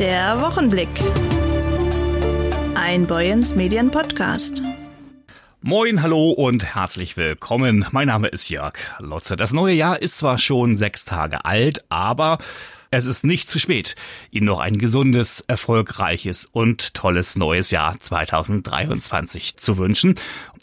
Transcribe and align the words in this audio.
Der 0.00 0.40
Wochenblick. 0.40 0.88
Ein 2.74 3.06
Boyens 3.06 3.54
Medien 3.54 3.92
Podcast. 3.92 4.60
Moin, 5.62 6.02
hallo 6.02 6.30
und 6.30 6.74
herzlich 6.74 7.16
willkommen. 7.16 7.86
Mein 7.92 8.08
Name 8.08 8.26
ist 8.26 8.48
Jörg 8.48 8.74
Lotze. 8.98 9.36
Das 9.36 9.52
neue 9.52 9.74
Jahr 9.74 10.02
ist 10.02 10.18
zwar 10.18 10.38
schon 10.38 10.76
sechs 10.76 11.04
Tage 11.04 11.44
alt, 11.44 11.84
aber 11.90 12.38
es 12.90 13.06
ist 13.06 13.24
nicht 13.24 13.48
zu 13.48 13.58
spät, 13.58 13.94
Ihnen 14.30 14.46
noch 14.46 14.58
ein 14.58 14.78
gesundes, 14.78 15.40
erfolgreiches 15.46 16.44
und 16.44 16.94
tolles 16.94 17.36
neues 17.36 17.70
Jahr 17.70 17.98
2023 17.98 19.56
zu 19.56 19.78
wünschen. 19.78 20.14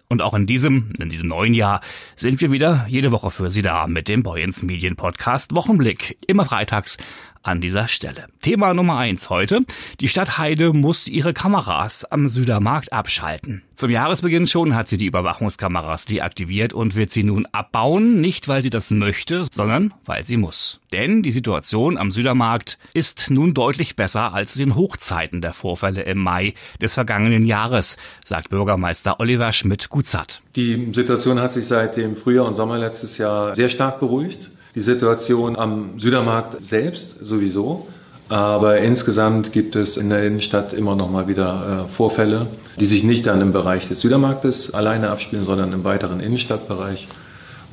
Und 0.07 0.21
auch 0.21 0.33
in 0.33 0.45
diesem, 0.45 0.91
in 0.99 1.07
diesem 1.07 1.29
neuen 1.29 1.53
Jahr 1.53 1.79
sind 2.17 2.41
wir 2.41 2.51
wieder 2.51 2.85
jede 2.89 3.13
Woche 3.13 3.31
für 3.31 3.49
Sie 3.49 3.61
da 3.61 3.87
mit 3.87 4.09
dem 4.09 4.23
Boyens 4.23 4.61
Medien 4.61 4.97
Podcast 4.97 5.55
Wochenblick. 5.55 6.17
Immer 6.27 6.43
freitags 6.43 6.97
an 7.43 7.61
dieser 7.61 7.87
Stelle. 7.87 8.27
Thema 8.41 8.73
Nummer 8.73 8.97
eins 8.97 9.29
heute. 9.29 9.61
Die 9.99 10.07
Stadt 10.07 10.37
Heide 10.37 10.73
muss 10.73 11.07
ihre 11.07 11.33
Kameras 11.33 12.05
am 12.05 12.29
Südermarkt 12.29 12.93
abschalten. 12.93 13.63
Zum 13.75 13.89
Jahresbeginn 13.89 14.45
schon 14.45 14.75
hat 14.75 14.87
sie 14.87 14.97
die 14.97 15.07
Überwachungskameras 15.07 16.05
deaktiviert 16.05 16.71
und 16.71 16.95
wird 16.95 17.09
sie 17.09 17.23
nun 17.23 17.47
abbauen, 17.51 18.21
nicht 18.21 18.47
weil 18.47 18.61
sie 18.61 18.69
das 18.69 18.91
möchte, 18.91 19.47
sondern 19.51 19.93
weil 20.05 20.23
sie 20.23 20.37
muss. 20.37 20.79
Denn 20.91 21.23
die 21.23 21.31
Situation 21.31 21.97
am 21.97 22.11
Südermarkt 22.11 22.77
ist 22.93 23.31
nun 23.31 23.55
deutlich 23.55 23.95
besser 23.95 24.33
als 24.33 24.53
zu 24.53 24.59
den 24.59 24.75
Hochzeiten 24.75 25.41
der 25.41 25.53
Vorfälle 25.53 26.03
im 26.03 26.19
Mai 26.19 26.53
des 26.79 26.93
vergangenen 26.93 27.45
Jahres, 27.45 27.97
sagt 28.23 28.49
Bürgermeister 28.49 29.19
Oliver 29.19 29.51
Schmidt-Gutzat. 29.51 30.43
Die 30.55 30.91
Situation 30.93 31.39
hat 31.39 31.53
sich 31.53 31.65
seit 31.65 31.97
dem 31.97 32.15
Frühjahr 32.15 32.45
und 32.45 32.53
Sommer 32.53 32.77
letztes 32.77 33.17
Jahr 33.17 33.55
sehr 33.55 33.69
stark 33.69 33.99
beruhigt 33.99 34.51
die 34.75 34.81
Situation 34.81 35.55
am 35.55 35.99
Südermarkt 35.99 36.65
selbst 36.65 37.17
sowieso. 37.21 37.87
Aber 38.29 38.79
insgesamt 38.79 39.51
gibt 39.51 39.75
es 39.75 39.97
in 39.97 40.09
der 40.09 40.25
Innenstadt 40.25 40.71
immer 40.71 40.95
noch 40.95 41.11
mal 41.11 41.27
wieder 41.27 41.87
äh, 41.89 41.93
Vorfälle, 41.93 42.47
die 42.79 42.85
sich 42.85 43.03
nicht 43.03 43.25
dann 43.25 43.41
im 43.41 43.51
Bereich 43.51 43.89
des 43.89 43.99
Südermarktes 43.99 44.73
alleine 44.73 45.09
abspielen, 45.09 45.43
sondern 45.43 45.73
im 45.73 45.83
weiteren 45.83 46.21
Innenstadtbereich. 46.21 47.09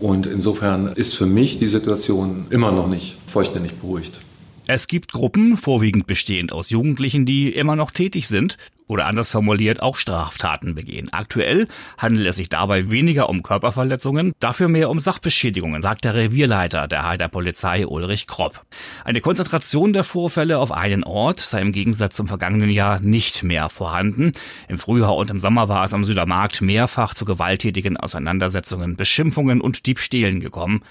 Und 0.01 0.27
insofern 0.27 0.89
ist 0.89 1.17
für 1.17 1.27
mich 1.27 1.59
die 1.59 1.69
Situation 1.69 2.47
immer 2.51 2.73
noch 2.73 2.89
nicht 2.89 3.17
vollständig 3.27 3.75
beruhigt. 3.75 4.19
Es 4.67 4.89
gibt 4.89 5.13
Gruppen, 5.13 5.57
vorwiegend 5.57 6.07
bestehend 6.07 6.53
aus 6.53 6.71
Jugendlichen, 6.71 7.25
die 7.25 7.51
immer 7.51 7.77
noch 7.77 7.91
tätig 7.93 8.29
sind 8.29 8.59
oder 8.89 9.07
anders 9.07 9.31
formuliert 9.31 9.83
auch 9.83 9.97
Straftaten 9.97 10.75
begehen. 10.75 11.13
Aktuell 11.13 11.69
handelt 11.97 12.27
es 12.27 12.37
sich 12.37 12.49
dabei 12.49 12.91
weniger 12.91 13.29
um 13.29 13.43
Körperverletzungen, 13.43 14.33
dafür 14.41 14.69
mehr 14.69 14.91
um 14.91 14.99
Sachbeschädigungen, 14.99 15.83
sagt 15.83 16.05
der 16.05 16.15
Revierleiter 16.15 16.89
der 16.89 17.07
Heider 17.07 17.29
Polizei 17.29 17.87
Ulrich 17.87 18.27
Kropp. 18.27 18.65
Eine 19.05 19.21
Konzentration 19.21 19.93
der 19.93 20.05
Vorfälle 20.05 20.59
auf 20.59 20.73
einen 20.73 21.05
Ort 21.05 21.39
sei 21.41 21.61
im 21.61 21.73
Gegensatz 21.73 22.17
zum 22.17 22.27
vergangenen 22.27 22.71
Jahr 22.71 23.01
nicht 23.01 23.43
mehr 23.43 23.69
vorhanden. 23.69 24.33
Im 24.69 24.79
Frühjahr 24.79 25.17
und 25.17 25.31
im 25.31 25.39
Sommer 25.39 25.69
war 25.69 25.85
es 25.85 25.95
am 25.95 26.05
Südermarkt 26.05 26.63
mehrfach 26.63 27.15
zu 27.15 27.25
gewalttätigen 27.25 27.97
Auseinandersetzungen, 27.97 28.97
Beschimpfungen 28.97 29.61
und 29.61 29.87
Diebstählen 29.87 30.41
gekommen. 30.41 30.83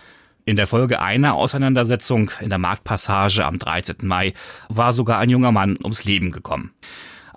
In 0.46 0.56
der 0.56 0.68
Folge 0.68 1.02
einer 1.02 1.34
Auseinandersetzung 1.34 2.32
in 2.40 2.50
der 2.50 2.58
Marktpassage 2.58 3.46
am 3.46 3.60
13. 3.60 3.98
Mai 4.04 4.34
war 4.70 4.94
sogar 4.94 5.20
ein 5.20 5.30
junger 5.30 5.52
Mann 5.52 5.78
ums 5.84 6.06
Leben 6.06 6.32
gekommen. 6.32 6.72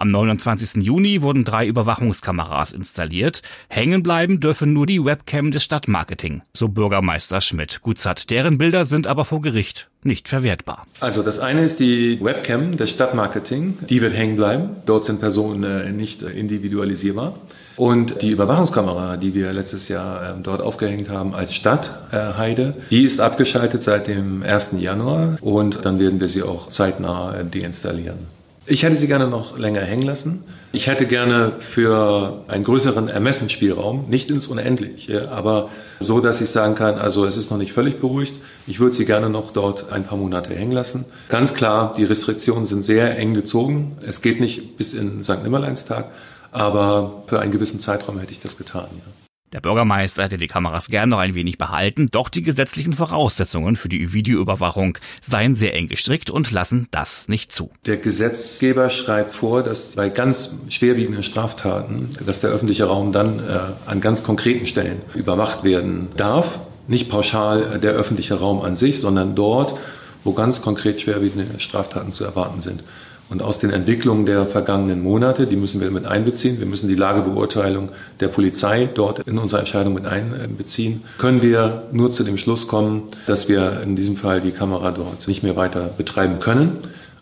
Am 0.02 0.10
29. 0.10 0.82
Juni 0.82 1.20
wurden 1.20 1.44
drei 1.44 1.66
Überwachungskameras 1.66 2.72
installiert. 2.72 3.42
Hängen 3.68 4.02
bleiben 4.02 4.40
dürfen 4.40 4.72
nur 4.72 4.86
die 4.86 5.04
Webcam 5.04 5.50
des 5.50 5.62
Stadtmarketing, 5.62 6.40
so 6.54 6.68
Bürgermeister 6.68 7.42
Schmidt-Gutzat. 7.42 8.30
Deren 8.30 8.56
Bilder 8.56 8.86
sind 8.86 9.06
aber 9.06 9.26
vor 9.26 9.42
Gericht 9.42 9.90
nicht 10.02 10.26
verwertbar. 10.26 10.86
Also 11.00 11.22
das 11.22 11.38
eine 11.38 11.64
ist 11.64 11.80
die 11.80 12.18
Webcam 12.22 12.78
des 12.78 12.88
Stadtmarketing. 12.88 13.76
Die 13.90 14.00
wird 14.00 14.14
hängen 14.14 14.36
bleiben. 14.36 14.76
Dort 14.86 15.04
sind 15.04 15.20
Personen 15.20 15.64
äh, 15.64 15.92
nicht 15.92 16.22
individualisierbar. 16.22 17.34
Und 17.76 18.22
die 18.22 18.30
Überwachungskamera, 18.30 19.18
die 19.18 19.34
wir 19.34 19.52
letztes 19.52 19.88
Jahr 19.88 20.30
ähm, 20.30 20.42
dort 20.42 20.62
aufgehängt 20.62 21.10
haben 21.10 21.34
als 21.34 21.54
Stadtheide, 21.54 22.74
äh, 22.78 22.82
die 22.90 23.04
ist 23.04 23.20
abgeschaltet 23.20 23.82
seit 23.82 24.06
dem 24.06 24.42
1. 24.42 24.76
Januar 24.78 25.36
und 25.42 25.84
dann 25.84 25.98
werden 25.98 26.20
wir 26.20 26.28
sie 26.30 26.42
auch 26.42 26.68
zeitnah 26.68 27.34
äh, 27.36 27.44
deinstallieren. 27.44 28.39
Ich 28.70 28.84
hätte 28.84 28.96
sie 28.96 29.08
gerne 29.08 29.26
noch 29.26 29.58
länger 29.58 29.80
hängen 29.80 30.06
lassen. 30.06 30.44
Ich 30.70 30.86
hätte 30.86 31.04
gerne 31.04 31.54
für 31.58 32.44
einen 32.46 32.62
größeren 32.62 33.08
Ermessensspielraum, 33.08 34.08
nicht 34.08 34.30
ins 34.30 34.46
Unendliche, 34.46 35.32
aber 35.32 35.70
so, 35.98 36.20
dass 36.20 36.40
ich 36.40 36.50
sagen 36.50 36.76
kann, 36.76 36.94
also 36.94 37.26
es 37.26 37.36
ist 37.36 37.50
noch 37.50 37.58
nicht 37.58 37.72
völlig 37.72 37.98
beruhigt. 37.98 38.34
Ich 38.68 38.78
würde 38.78 38.94
sie 38.94 39.04
gerne 39.04 39.28
noch 39.28 39.50
dort 39.50 39.90
ein 39.90 40.04
paar 40.04 40.16
Monate 40.16 40.54
hängen 40.54 40.70
lassen. 40.70 41.04
Ganz 41.28 41.52
klar, 41.52 41.94
die 41.96 42.04
Restriktionen 42.04 42.66
sind 42.66 42.84
sehr 42.84 43.18
eng 43.18 43.34
gezogen. 43.34 43.96
Es 44.06 44.22
geht 44.22 44.38
nicht 44.38 44.76
bis 44.76 44.94
in 44.94 45.24
St. 45.24 45.42
Nimmerleinstag, 45.42 46.04
aber 46.52 47.24
für 47.26 47.40
einen 47.40 47.50
gewissen 47.50 47.80
Zeitraum 47.80 48.20
hätte 48.20 48.30
ich 48.30 48.38
das 48.38 48.56
getan. 48.56 48.86
Ja. 48.92 49.19
Der 49.52 49.60
Bürgermeister 49.60 50.22
hätte 50.22 50.38
die 50.38 50.46
Kameras 50.46 50.90
gern 50.90 51.08
noch 51.08 51.18
ein 51.18 51.34
wenig 51.34 51.58
behalten, 51.58 52.08
doch 52.12 52.28
die 52.28 52.44
gesetzlichen 52.44 52.92
Voraussetzungen 52.92 53.74
für 53.74 53.88
die 53.88 54.12
Videoüberwachung 54.12 54.96
seien 55.20 55.56
sehr 55.56 55.74
eng 55.74 55.88
gestrickt 55.88 56.30
und 56.30 56.52
lassen 56.52 56.86
das 56.92 57.26
nicht 57.26 57.50
zu. 57.50 57.72
Der 57.84 57.96
Gesetzgeber 57.96 58.90
schreibt 58.90 59.32
vor, 59.32 59.64
dass 59.64 59.96
bei 59.96 60.08
ganz 60.08 60.50
schwerwiegenden 60.68 61.24
Straftaten, 61.24 62.10
dass 62.24 62.40
der 62.40 62.50
öffentliche 62.50 62.84
Raum 62.84 63.12
dann 63.12 63.40
äh, 63.40 63.58
an 63.86 64.00
ganz 64.00 64.22
konkreten 64.22 64.66
Stellen 64.66 65.02
überwacht 65.14 65.64
werden 65.64 66.10
darf. 66.16 66.60
Nicht 66.86 67.10
pauschal 67.10 67.80
der 67.80 67.92
öffentliche 67.92 68.34
Raum 68.34 68.60
an 68.60 68.76
sich, 68.76 69.00
sondern 69.00 69.34
dort, 69.34 69.76
wo 70.22 70.32
ganz 70.32 70.62
konkret 70.62 71.00
schwerwiegende 71.00 71.58
Straftaten 71.58 72.12
zu 72.12 72.24
erwarten 72.24 72.60
sind. 72.60 72.84
Und 73.30 73.42
aus 73.42 73.60
den 73.60 73.70
Entwicklungen 73.70 74.26
der 74.26 74.44
vergangenen 74.44 75.04
Monate, 75.04 75.46
die 75.46 75.54
müssen 75.54 75.80
wir 75.80 75.92
mit 75.92 76.04
einbeziehen, 76.04 76.58
wir 76.58 76.66
müssen 76.66 76.88
die 76.88 76.96
Lagebeurteilung 76.96 77.90
der 78.18 78.26
Polizei 78.26 78.88
dort 78.92 79.20
in 79.20 79.38
unsere 79.38 79.60
Entscheidung 79.60 79.94
mit 79.94 80.04
einbeziehen, 80.04 81.04
können 81.16 81.40
wir 81.40 81.84
nur 81.92 82.10
zu 82.10 82.24
dem 82.24 82.36
Schluss 82.36 82.66
kommen, 82.66 83.04
dass 83.26 83.48
wir 83.48 83.82
in 83.82 83.94
diesem 83.94 84.16
Fall 84.16 84.40
die 84.40 84.50
Kamera 84.50 84.90
dort 84.90 85.28
nicht 85.28 85.44
mehr 85.44 85.54
weiter 85.54 85.82
betreiben 85.96 86.40
können, 86.40 86.78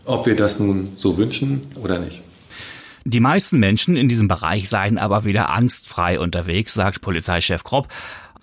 ob 0.06 0.24
wir 0.24 0.34
das 0.34 0.58
nun 0.58 0.94
so 0.96 1.18
wünschen 1.18 1.72
oder 1.74 1.98
nicht. 1.98 2.22
Die 3.04 3.20
meisten 3.20 3.58
Menschen 3.58 3.96
in 3.96 4.08
diesem 4.08 4.28
Bereich 4.28 4.68
seien 4.68 4.98
aber 4.98 5.24
wieder 5.24 5.50
angstfrei 5.50 6.20
unterwegs, 6.20 6.74
sagt 6.74 7.00
Polizeichef 7.00 7.64
Kropp. 7.64 7.88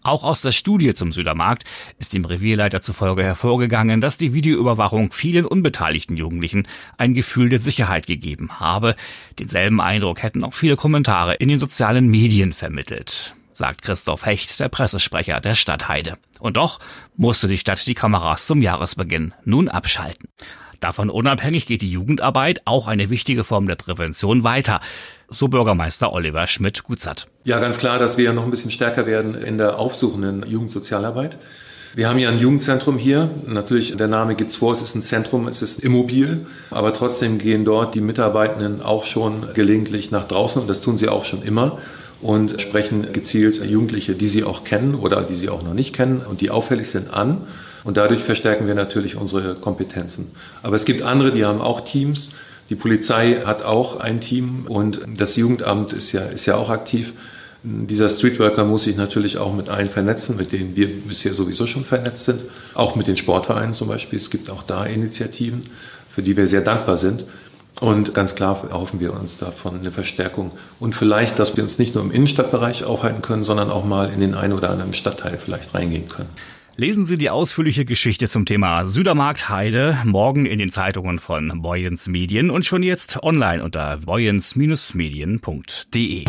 Auch 0.05 0.23
aus 0.23 0.41
der 0.41 0.51
Studie 0.51 0.93
zum 0.93 1.11
Südermarkt 1.11 1.63
ist 1.97 2.13
dem 2.13 2.25
Revierleiter 2.25 2.79
zufolge 2.79 3.23
hervorgegangen, 3.23 4.01
dass 4.01 4.19
die 4.19 4.35
Videoüberwachung 4.35 5.11
vielen 5.11 5.45
unbeteiligten 5.45 6.15
Jugendlichen 6.15 6.67
ein 6.99 7.15
Gefühl 7.15 7.49
der 7.49 7.57
Sicherheit 7.57 8.05
gegeben 8.05 8.59
habe. 8.59 8.95
Denselben 9.39 9.81
Eindruck 9.81 10.21
hätten 10.21 10.43
auch 10.43 10.53
viele 10.53 10.75
Kommentare 10.75 11.33
in 11.33 11.47
den 11.47 11.57
sozialen 11.57 12.07
Medien 12.07 12.53
vermittelt 12.53 13.35
sagt 13.57 13.83
Christoph 13.83 14.25
Hecht, 14.25 14.59
der 14.59 14.67
Pressesprecher 14.67 15.39
der 15.39 15.53
Stadt 15.53 15.87
Heide. 15.87 16.17
Und 16.39 16.57
doch 16.57 16.79
musste 17.15 17.47
die 17.47 17.57
Stadt 17.57 17.87
die 17.87 17.93
Kameras 17.93 18.47
zum 18.47 18.61
Jahresbeginn 18.61 19.33
nun 19.45 19.69
abschalten. 19.69 20.27
Davon 20.79 21.09
unabhängig 21.09 21.65
geht 21.65 21.81
die 21.81 21.89
Jugendarbeit, 21.89 22.61
auch 22.65 22.87
eine 22.87 23.09
wichtige 23.09 23.43
Form 23.43 23.67
der 23.67 23.75
Prävention, 23.75 24.43
weiter. 24.43 24.79
So 25.29 25.47
Bürgermeister 25.47 26.13
Oliver 26.13 26.47
Schmidt-Gutzat. 26.47 27.27
Ja, 27.43 27.59
ganz 27.59 27.77
klar, 27.77 27.99
dass 27.99 28.17
wir 28.17 28.33
noch 28.33 28.43
ein 28.43 28.51
bisschen 28.51 28.71
stärker 28.71 29.05
werden 29.05 29.35
in 29.35 29.57
der 29.57 29.79
aufsuchenden 29.79 30.45
Jugendsozialarbeit. 30.47 31.37
Wir 31.95 32.09
haben 32.09 32.19
ja 32.19 32.29
ein 32.29 32.39
Jugendzentrum 32.39 32.97
hier. 32.97 33.29
Natürlich, 33.47 33.95
der 33.95 34.09
Name 34.09 34.35
gibt's 34.35 34.57
vor, 34.57 34.73
es 34.73 34.81
ist 34.81 34.95
ein 34.95 35.01
Zentrum, 35.01 35.47
es 35.47 35.61
ist 35.61 35.79
immobil, 35.79 36.45
aber 36.69 36.93
trotzdem 36.93 37.37
gehen 37.37 37.63
dort 37.63 37.95
die 37.95 38.01
Mitarbeitenden 38.01 38.81
auch 38.81 39.05
schon 39.05 39.53
gelegentlich 39.53 40.11
nach 40.11 40.27
draußen 40.27 40.61
und 40.61 40.67
das 40.67 40.81
tun 40.81 40.97
sie 40.97 41.07
auch 41.07 41.23
schon 41.23 41.41
immer 41.41 41.79
und 42.21 42.59
sprechen 42.61 43.11
gezielt 43.13 43.63
Jugendliche, 43.63 44.13
die 44.13 44.27
sie 44.27 44.43
auch 44.43 44.63
kennen 44.63 44.95
oder 44.95 45.23
die 45.23 45.35
sie 45.35 45.49
auch 45.49 45.63
noch 45.63 45.73
nicht 45.73 45.93
kennen 45.93 46.21
und 46.27 46.41
die 46.41 46.49
auffällig 46.49 46.89
sind, 46.89 47.13
an 47.13 47.41
und 47.85 47.97
dadurch 47.97 48.23
verstärken 48.23 48.67
wir 48.67 48.75
natürlich 48.75 49.15
unsere 49.15 49.55
Kompetenzen. 49.55 50.31
Aber 50.63 50.75
es 50.75 50.85
gibt 50.85 51.03
andere, 51.03 51.31
die 51.31 51.45
haben 51.45 51.61
auch 51.61 51.81
Teams. 51.81 52.31
Die 52.69 52.75
Polizei 52.75 53.43
hat 53.45 53.63
auch 53.63 53.99
ein 53.99 54.21
Team 54.21 54.65
und 54.67 55.01
das 55.15 55.35
Jugendamt 55.35 55.93
ist 55.93 56.11
ja, 56.11 56.21
ist 56.21 56.47
ja 56.47 56.55
auch 56.55 56.69
aktiv. 56.69 57.13
Dieser 57.61 58.09
Streetworker 58.09 58.65
muss 58.65 58.83
sich 58.83 58.95
natürlich 58.95 59.37
auch 59.37 59.53
mit 59.53 59.69
allen 59.69 59.89
vernetzen, 59.89 60.35
mit 60.35 60.51
denen 60.51 60.75
wir 60.75 60.87
bisher 60.87 61.35
sowieso 61.35 61.67
schon 61.67 61.85
vernetzt 61.85 62.25
sind. 62.25 62.41
Auch 62.73 62.95
mit 62.95 63.07
den 63.07 63.17
Sportvereinen 63.17 63.75
zum 63.75 63.87
Beispiel. 63.87 64.17
Es 64.17 64.31
gibt 64.31 64.49
auch 64.49 64.63
da 64.63 64.85
Initiativen, 64.85 65.61
für 66.09 66.23
die 66.23 66.35
wir 66.35 66.47
sehr 66.47 66.61
dankbar 66.61 66.97
sind. 66.97 67.25
Und 67.81 68.13
ganz 68.13 68.35
klar 68.35 68.63
erhoffen 68.69 68.99
wir 68.99 69.13
uns 69.13 69.37
davon 69.37 69.79
eine 69.79 69.91
Verstärkung. 69.91 70.51
Und 70.79 70.95
vielleicht, 70.95 71.39
dass 71.39 71.57
wir 71.57 71.63
uns 71.63 71.77
nicht 71.77 71.95
nur 71.95 72.03
im 72.03 72.11
Innenstadtbereich 72.11 72.85
aufhalten 72.85 73.21
können, 73.21 73.43
sondern 73.43 73.69
auch 73.69 73.83
mal 73.83 74.11
in 74.11 74.21
den 74.21 74.33
einen 74.33 74.53
oder 74.53 74.69
anderen 74.69 74.93
Stadtteil 74.93 75.37
vielleicht 75.37 75.73
reingehen 75.73 76.07
können. 76.07 76.29
Lesen 76.77 77.05
Sie 77.05 77.17
die 77.17 77.29
ausführliche 77.29 77.85
Geschichte 77.85 78.27
zum 78.27 78.45
Thema 78.45 78.85
Südermarkt 78.85 79.47
Heide 79.47 79.97
morgen 80.03 80.45
in 80.45 80.59
den 80.59 80.69
Zeitungen 80.69 81.19
von 81.19 81.61
Boyens 81.61 82.09
Medien 82.09 82.49
und 82.49 82.65
schon 82.65 82.83
jetzt 82.83 83.23
online 83.23 83.63
unter 83.63 83.99
boyens-medien.de. 84.05 86.25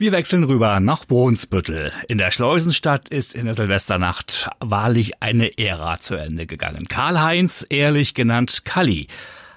Wir 0.00 0.12
wechseln 0.12 0.44
rüber 0.44 0.80
nach 0.80 1.04
Brunsbüttel. 1.04 1.92
In 2.08 2.16
der 2.16 2.30
Schleusenstadt 2.30 3.10
ist 3.10 3.34
in 3.34 3.44
der 3.44 3.54
Silvesternacht 3.54 4.48
wahrlich 4.58 5.22
eine 5.22 5.58
Ära 5.58 6.00
zu 6.00 6.14
Ende 6.14 6.46
gegangen. 6.46 6.88
Karl-Heinz, 6.88 7.66
ehrlich 7.68 8.14
genannt 8.14 8.64
Kalli, 8.64 9.08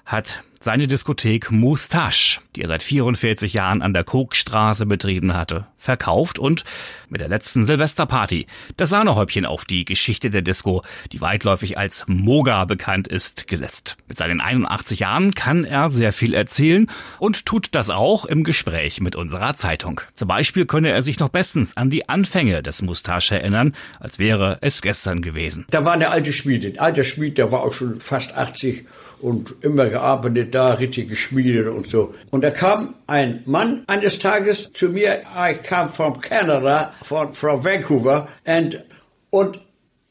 hat 0.05 0.43
seine 0.59 0.87
Diskothek 0.87 1.49
Moustache, 1.49 2.41
die 2.57 2.61
er 2.61 2.67
seit 2.67 2.83
44 2.83 3.53
Jahren 3.53 3.81
an 3.81 3.93
der 3.93 4.03
Kokstraße 4.03 4.85
betrieben 4.85 5.33
hatte, 5.33 5.65
verkauft 5.83 6.39
und 6.39 6.63
mit 7.09 7.21
der 7.21 7.27
letzten 7.27 7.65
Silvesterparty 7.65 8.47
das 8.77 8.89
Sahnehäubchen 8.89 9.45
auf 9.45 9.65
die 9.65 9.85
Geschichte 9.85 10.31
der 10.31 10.41
Disco, 10.41 10.83
die 11.11 11.21
weitläufig 11.21 11.77
als 11.77 12.05
Moga 12.07 12.65
bekannt 12.65 13.07
ist, 13.07 13.47
gesetzt. 13.47 13.97
Mit 14.07 14.17
seinen 14.17 14.41
81 14.41 15.01
Jahren 15.01 15.35
kann 15.35 15.65
er 15.65 15.89
sehr 15.89 16.13
viel 16.13 16.33
erzählen 16.33 16.87
und 17.19 17.45
tut 17.45 17.69
das 17.71 17.89
auch 17.89 18.25
im 18.25 18.43
Gespräch 18.43 19.01
mit 19.01 19.15
unserer 19.15 19.55
Zeitung. 19.55 20.01
Zum 20.15 20.27
Beispiel 20.27 20.65
könne 20.65 20.89
er 20.89 21.01
sich 21.01 21.19
noch 21.19 21.29
bestens 21.29 21.77
an 21.77 21.89
die 21.89 22.09
Anfänge 22.09 22.63
des 22.63 22.81
Moustache 22.81 23.39
erinnern, 23.39 23.75
als 23.99 24.17
wäre 24.17 24.57
es 24.61 24.81
gestern 24.81 25.21
gewesen. 25.21 25.65
Da 25.69 25.85
war 25.85 25.93
eine 25.93 26.09
alte 26.09 26.33
Schmiede, 26.33 26.67
ein 26.67 26.79
alter 26.79 27.03
Schmied, 27.03 27.37
der 27.37 27.51
war 27.51 27.61
auch 27.61 27.73
schon 27.73 27.99
fast 27.99 28.35
80 28.35 28.85
und 29.23 29.55
immer 29.61 29.87
gearbeitet 29.87 30.53
da, 30.53 30.73
richtig 30.73 31.07
geschmiedet 31.07 31.67
und 31.67 31.87
so. 31.87 32.13
Und 32.29 32.43
da 32.43 32.51
kam 32.51 32.93
ein 33.07 33.41
Mann 33.45 33.83
eines 33.87 34.19
Tages 34.19 34.73
zu 34.73 34.89
mir, 34.89 35.21
I 35.33 35.55
come 35.73 35.89
from 35.89 36.21
Canada, 36.21 36.93
von, 37.03 37.33
from 37.33 37.63
Vancouver, 37.63 38.27
and, 38.45 38.83
und 39.31 39.59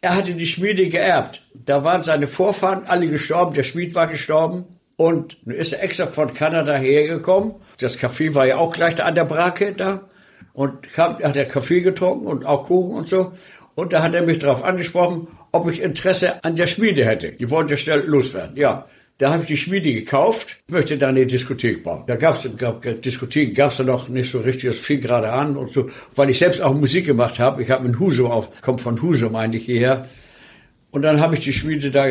er 0.00 0.16
hatte 0.16 0.34
die 0.34 0.46
Schmiede 0.46 0.88
geerbt. 0.88 1.42
Da 1.54 1.84
waren 1.84 2.02
seine 2.02 2.26
Vorfahren 2.26 2.86
alle 2.86 3.06
gestorben, 3.06 3.54
der 3.54 3.62
Schmied 3.62 3.94
war 3.94 4.08
gestorben. 4.08 4.64
Und 4.96 5.38
nun 5.46 5.56
ist 5.56 5.72
er 5.72 5.82
extra 5.82 6.06
von 6.06 6.34
Kanada 6.34 6.74
hergekommen. 6.74 7.54
Das 7.78 7.98
Café 7.98 8.34
war 8.34 8.46
ja 8.46 8.56
auch 8.56 8.72
gleich 8.72 8.96
da 8.96 9.04
an 9.04 9.14
der 9.14 9.24
Brake 9.24 9.72
da. 9.72 10.02
Und 10.52 10.92
kam, 10.92 11.18
hat 11.18 11.36
er 11.36 11.46
Kaffee 11.46 11.80
getrunken 11.80 12.26
und 12.26 12.44
auch 12.44 12.66
Kuchen 12.66 12.96
und 12.96 13.08
so. 13.08 13.32
Und 13.74 13.92
da 13.92 14.02
hat 14.02 14.14
er 14.14 14.22
mich 14.22 14.40
darauf 14.40 14.62
angesprochen, 14.64 15.28
ob 15.52 15.70
ich 15.70 15.80
Interesse 15.80 16.44
an 16.44 16.56
der 16.56 16.66
Schmiede 16.66 17.06
hätte. 17.06 17.32
Die 17.32 17.48
wollten 17.48 17.70
ja 17.70 17.76
schnell 17.76 18.00
loswerden. 18.00 18.56
Ja, 18.56 18.86
da 19.22 19.30
habe 19.30 19.42
ich 19.42 19.48
die 19.48 19.56
Schmiede 19.56 19.94
gekauft, 19.94 20.56
ich 20.66 20.72
möchte 20.72 20.98
da 20.98 21.06
eine 21.06 21.24
Diskothek 21.24 21.84
bauen. 21.84 22.02
Da 22.08 22.16
gab's 22.16 22.48
gab, 22.56 22.82
Diskothek 22.82 23.54
gab's 23.54 23.76
da 23.76 23.84
noch 23.84 24.08
nicht 24.08 24.28
so 24.28 24.40
richtig, 24.40 24.70
das 24.70 24.78
fing 24.78 25.00
gerade 25.00 25.32
an 25.32 25.56
und 25.56 25.72
so, 25.72 25.88
weil 26.16 26.28
ich 26.30 26.40
selbst 26.40 26.60
auch 26.60 26.74
Musik 26.74 27.06
gemacht 27.06 27.38
habe. 27.38 27.62
Ich 27.62 27.70
habe 27.70 27.86
in 27.86 28.00
Husum 28.00 28.32
auf, 28.32 28.60
kommt 28.62 28.80
von 28.80 29.00
Husum 29.00 29.36
eigentlich 29.36 29.64
hierher. 29.64 30.08
Und 30.90 31.02
dann 31.02 31.20
habe 31.20 31.34
ich 31.34 31.40
die 31.40 31.52
Schmiede 31.52 31.92
da 31.92 32.04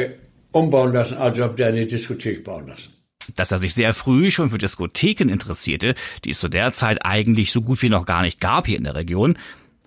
umbauen 0.53 0.93
lassen, 0.93 1.17
also 1.17 1.43
habe 1.43 1.55
da 1.57 1.67
eine 1.67 1.85
Diskothek 1.85 2.45
bauen 2.45 2.69
lassen. 2.69 2.93
Dass 3.35 3.51
er 3.51 3.57
sich 3.57 3.73
sehr 3.73 3.93
früh 3.93 4.31
schon 4.31 4.49
für 4.49 4.57
Diskotheken 4.57 5.27
interessierte, 5.27 5.95
die 6.23 6.29
es 6.29 6.39
zu 6.39 6.47
der 6.47 6.71
Zeit 6.71 7.05
eigentlich 7.05 7.51
so 7.51 7.61
gut 7.61 7.81
wie 7.81 7.89
noch 7.89 8.05
gar 8.05 8.21
nicht 8.21 8.39
gab 8.39 8.67
hier 8.67 8.77
in 8.77 8.85
der 8.85 8.95
Region, 8.95 9.37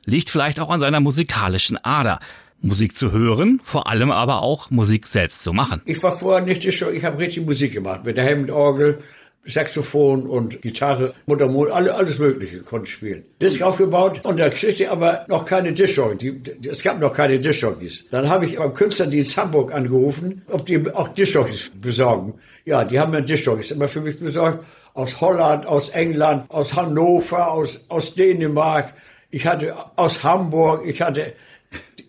liegt 0.04 0.28
vielleicht 0.28 0.60
auch 0.60 0.68
an 0.68 0.80
seiner 0.80 1.00
musikalischen 1.00 1.78
Ader. 1.82 2.20
Musik 2.60 2.96
zu 2.96 3.12
hören, 3.12 3.60
vor 3.62 3.88
allem 3.88 4.10
aber 4.10 4.42
auch 4.42 4.70
Musik 4.70 5.06
selbst 5.06 5.42
zu 5.42 5.52
machen. 5.52 5.82
Ich 5.84 6.02
war 6.02 6.16
vorher 6.16 6.44
nicht 6.44 6.72
schon, 6.72 6.94
ich 6.94 7.04
habe 7.04 7.18
richtig 7.18 7.44
Musik 7.44 7.72
gemacht 7.72 8.04
mit 8.04 8.16
der 8.16 8.24
Hammond-Orgel, 8.24 9.00
Saxophon 9.46 10.26
und 10.26 10.62
Gitarre, 10.62 11.14
Muttermond, 11.26 11.70
alle, 11.70 11.94
alles 11.94 12.18
Mögliche 12.18 12.60
konnte 12.60 12.86
ich 12.86 12.94
spielen. 12.94 13.24
Disc 13.40 13.60
aufgebaut 13.62 14.24
und 14.24 14.40
da 14.40 14.48
kriegte 14.48 14.84
ich 14.84 14.90
aber 14.90 15.26
noch 15.28 15.44
keine 15.44 15.72
Dischjockey. 15.72 16.40
Es 16.66 16.82
gab 16.82 16.98
noch 16.98 17.14
keine 17.14 17.38
Dischjockeys. 17.38 18.08
Dann 18.10 18.28
habe 18.28 18.46
ich 18.46 18.56
beim 18.56 18.72
Künstlerdienst 18.72 19.36
Hamburg 19.36 19.74
angerufen, 19.74 20.42
ob 20.50 20.64
die 20.66 20.90
auch 20.90 21.08
Dischjockeys 21.08 21.70
besorgen. 21.74 22.34
Ja, 22.64 22.84
die 22.84 22.98
haben 22.98 23.12
mir 23.12 23.22
Dischjockeys 23.22 23.70
immer 23.70 23.88
für 23.88 24.00
mich 24.00 24.18
besorgt. 24.18 24.64
Aus 24.94 25.20
Holland, 25.20 25.66
aus 25.66 25.90
England, 25.90 26.50
aus 26.50 26.74
Hannover, 26.74 27.52
aus, 27.52 27.84
aus 27.88 28.14
Dänemark. 28.14 28.94
Ich 29.30 29.46
hatte 29.46 29.74
aus 29.96 30.22
Hamburg, 30.22 30.86
ich 30.86 31.02
hatte 31.02 31.34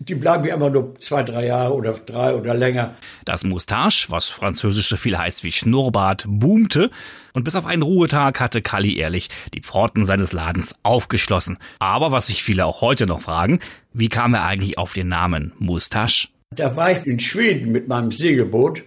die 0.08 0.14
bleiben 0.14 0.44
ja 0.44 0.54
immer 0.54 0.70
nur 0.70 0.94
zwei, 1.00 1.22
drei 1.22 1.46
Jahre 1.46 1.74
oder 1.74 1.92
drei 1.92 2.34
oder 2.34 2.54
länger. 2.54 2.94
Das 3.24 3.44
Moustache, 3.44 4.10
was 4.10 4.26
französisch 4.26 4.88
so 4.88 4.96
viel 4.96 5.18
heißt 5.18 5.42
wie 5.44 5.52
Schnurrbart, 5.52 6.24
boomte 6.28 6.90
und 7.32 7.44
bis 7.44 7.56
auf 7.56 7.66
einen 7.66 7.82
Ruhetag 7.82 8.40
hatte 8.40 8.62
Kalli 8.62 8.96
ehrlich 8.96 9.28
die 9.52 9.60
Pforten 9.60 10.04
seines 10.04 10.32
Ladens 10.32 10.76
aufgeschlossen. 10.82 11.58
Aber 11.78 12.12
was 12.12 12.28
sich 12.28 12.42
viele 12.42 12.66
auch 12.66 12.80
heute 12.80 13.06
noch 13.06 13.20
fragen, 13.20 13.60
wie 13.92 14.08
kam 14.08 14.34
er 14.34 14.46
eigentlich 14.46 14.78
auf 14.78 14.92
den 14.92 15.08
Namen 15.08 15.52
Moustache? 15.58 16.28
Da 16.54 16.76
war 16.76 16.92
ich 16.92 17.06
in 17.06 17.18
Schweden 17.18 17.72
mit 17.72 17.88
meinem 17.88 18.12
Segelboot. 18.12 18.84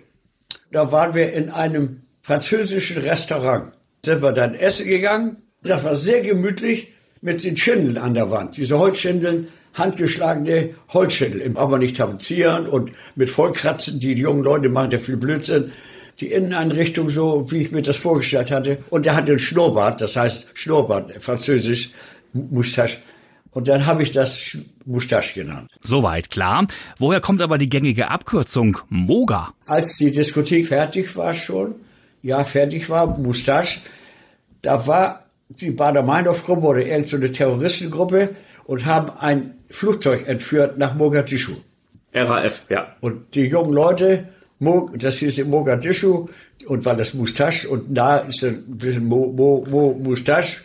Da 0.71 0.91
waren 0.91 1.13
wir 1.13 1.33
in 1.33 1.49
einem 1.49 2.03
französischen 2.21 2.99
Restaurant. 2.99 3.73
Sind 4.05 4.21
wir 4.21 4.31
dann 4.31 4.55
essen 4.55 4.87
gegangen. 4.87 5.37
Das 5.61 5.83
war 5.83 5.95
sehr 5.95 6.21
gemütlich 6.21 6.93
mit 7.21 7.43
den 7.43 7.57
Schindeln 7.57 7.97
an 7.97 8.13
der 8.13 8.31
Wand. 8.31 8.55
Diese 8.55 8.79
Holzschindeln, 8.79 9.49
handgeschlagene 9.79 10.75
Holzschädel, 10.89 11.51
aber 11.55 11.77
nicht 11.77 11.97
tapezieren 11.97 12.67
und 12.67 12.91
mit 13.15 13.29
Vollkratzen. 13.29 13.99
Die 13.99 14.13
jungen 14.13 14.43
Leute 14.43 14.69
machen 14.69 14.91
ja 14.91 14.99
viel 14.99 15.17
Blödsinn. 15.17 15.71
Die 16.19 16.27
Inneneinrichtung 16.27 17.09
so, 17.09 17.49
wie 17.49 17.63
ich 17.63 17.71
mir 17.71 17.81
das 17.81 17.97
vorgestellt 17.97 18.51
hatte. 18.51 18.79
Und 18.89 19.05
er 19.05 19.15
hatte 19.15 19.31
einen 19.31 19.39
Schnurrbart, 19.39 20.01
das 20.01 20.15
heißt 20.15 20.47
Schnurrbart, 20.53 21.13
französisch, 21.21 21.91
Moustache. 22.33 22.97
Und 23.51 23.67
dann 23.67 23.85
habe 23.85 24.03
ich 24.03 24.11
das 24.11 24.57
Moustache 24.85 25.33
genannt. 25.33 25.71
Soweit 25.81 26.29
klar. 26.29 26.67
Woher 26.97 27.21
kommt 27.21 27.41
aber 27.41 27.57
die 27.57 27.69
gängige 27.69 28.09
Abkürzung 28.09 28.77
Moga? 28.89 29.53
Als 29.65 29.97
die 29.97 30.11
Diskothek 30.11 30.67
fertig 30.67 31.15
war 31.15 31.33
schon, 31.33 31.75
ja, 32.21 32.43
fertig 32.43 32.89
war, 32.89 33.17
Moustache, 33.17 33.79
da 34.61 34.85
war 34.85 35.25
die 35.49 35.71
Bader-Meinhof-Gruppe 35.71 36.67
oder 36.67 36.85
irgendeine 36.85 37.31
Terroristengruppe 37.31 38.35
und 38.65 38.85
haben 38.85 39.09
ein 39.19 39.55
Flugzeug 39.69 40.27
entführt 40.27 40.77
nach 40.77 40.95
Mogadischu. 40.95 41.53
RAF, 42.13 42.65
ja. 42.69 42.95
Und 43.01 43.35
die 43.35 43.45
jungen 43.45 43.73
Leute, 43.73 44.29
das 44.95 45.17
hieß 45.17 45.37
in 45.37 45.49
Mogadischu, 45.49 46.27
und 46.65 46.85
weil 46.85 46.97
das 46.97 47.13
Mustache 47.13 47.67
und 47.67 47.85
da 47.95 48.17
ist 48.17 48.43
ein 48.43 48.63
bisschen 48.67 49.05
Mo, 49.05 49.33
Mo, 49.35 49.65
Mo, 49.69 49.99
Mustache, 50.01 50.57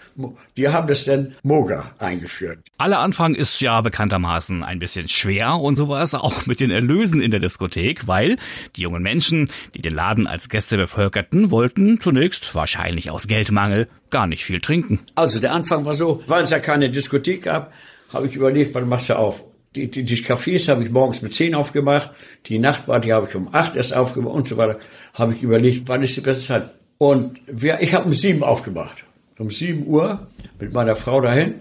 die 0.56 0.68
haben 0.68 0.86
das 0.86 1.04
dann 1.04 1.34
Moga 1.42 1.92
eingeführt. 1.98 2.58
Aller 2.78 2.98
Anfang 2.98 3.34
ist 3.34 3.60
ja 3.60 3.80
bekanntermaßen 3.80 4.62
ein 4.62 4.78
bisschen 4.78 5.08
schwer 5.08 5.54
und 5.54 5.76
so 5.76 5.88
war 5.88 6.02
es 6.02 6.14
auch 6.14 6.46
mit 6.46 6.60
den 6.60 6.70
Erlösen 6.70 7.22
in 7.22 7.30
der 7.30 7.40
Diskothek, 7.40 8.06
weil 8.06 8.36
die 8.76 8.82
jungen 8.82 9.02
Menschen, 9.02 9.48
die 9.74 9.82
den 9.82 9.94
Laden 9.94 10.26
als 10.26 10.48
Gäste 10.48 10.76
bevölkerten, 10.76 11.50
wollten 11.50 12.00
zunächst 12.00 12.54
wahrscheinlich 12.54 13.10
aus 13.10 13.26
Geldmangel 13.26 13.88
gar 14.10 14.26
nicht 14.26 14.44
viel 14.44 14.60
trinken. 14.60 15.00
Also 15.14 15.40
der 15.40 15.52
Anfang 15.52 15.84
war 15.84 15.94
so, 15.94 16.22
weil 16.26 16.44
es 16.44 16.50
ja 16.50 16.58
keine 16.58 16.90
Diskothek 16.90 17.42
gab, 17.42 17.72
habe 18.14 18.26
ich 18.26 18.36
überlegt, 18.36 18.74
wann 18.74 18.88
machst 18.88 19.10
du 19.10 19.18
auf? 19.18 19.42
Die, 19.74 19.90
die, 19.90 20.04
die 20.04 20.16
Cafés 20.16 20.68
habe 20.68 20.84
ich 20.84 20.90
morgens 20.90 21.20
mit 21.20 21.34
zehn 21.34 21.54
aufgemacht, 21.54 22.10
die 22.46 22.58
Nachtbar, 22.58 23.00
die 23.00 23.12
habe 23.12 23.26
ich 23.28 23.34
um 23.34 23.48
acht 23.52 23.74
erst 23.74 23.92
aufgemacht 23.92 24.34
und 24.34 24.48
so 24.48 24.56
weiter. 24.56 24.78
Habe 25.14 25.34
ich 25.34 25.42
überlegt, 25.42 25.88
wann 25.88 26.02
ist 26.02 26.16
die 26.16 26.20
beste 26.20 26.44
Zeit? 26.44 26.70
Und 26.98 27.40
wir, 27.46 27.80
ich 27.80 27.92
habe 27.92 28.04
um 28.04 28.12
sieben 28.12 28.44
aufgemacht. 28.44 29.04
Um 29.38 29.50
sieben 29.50 29.86
Uhr 29.86 30.28
mit 30.60 30.72
meiner 30.72 30.94
Frau 30.94 31.20
dahin. 31.20 31.54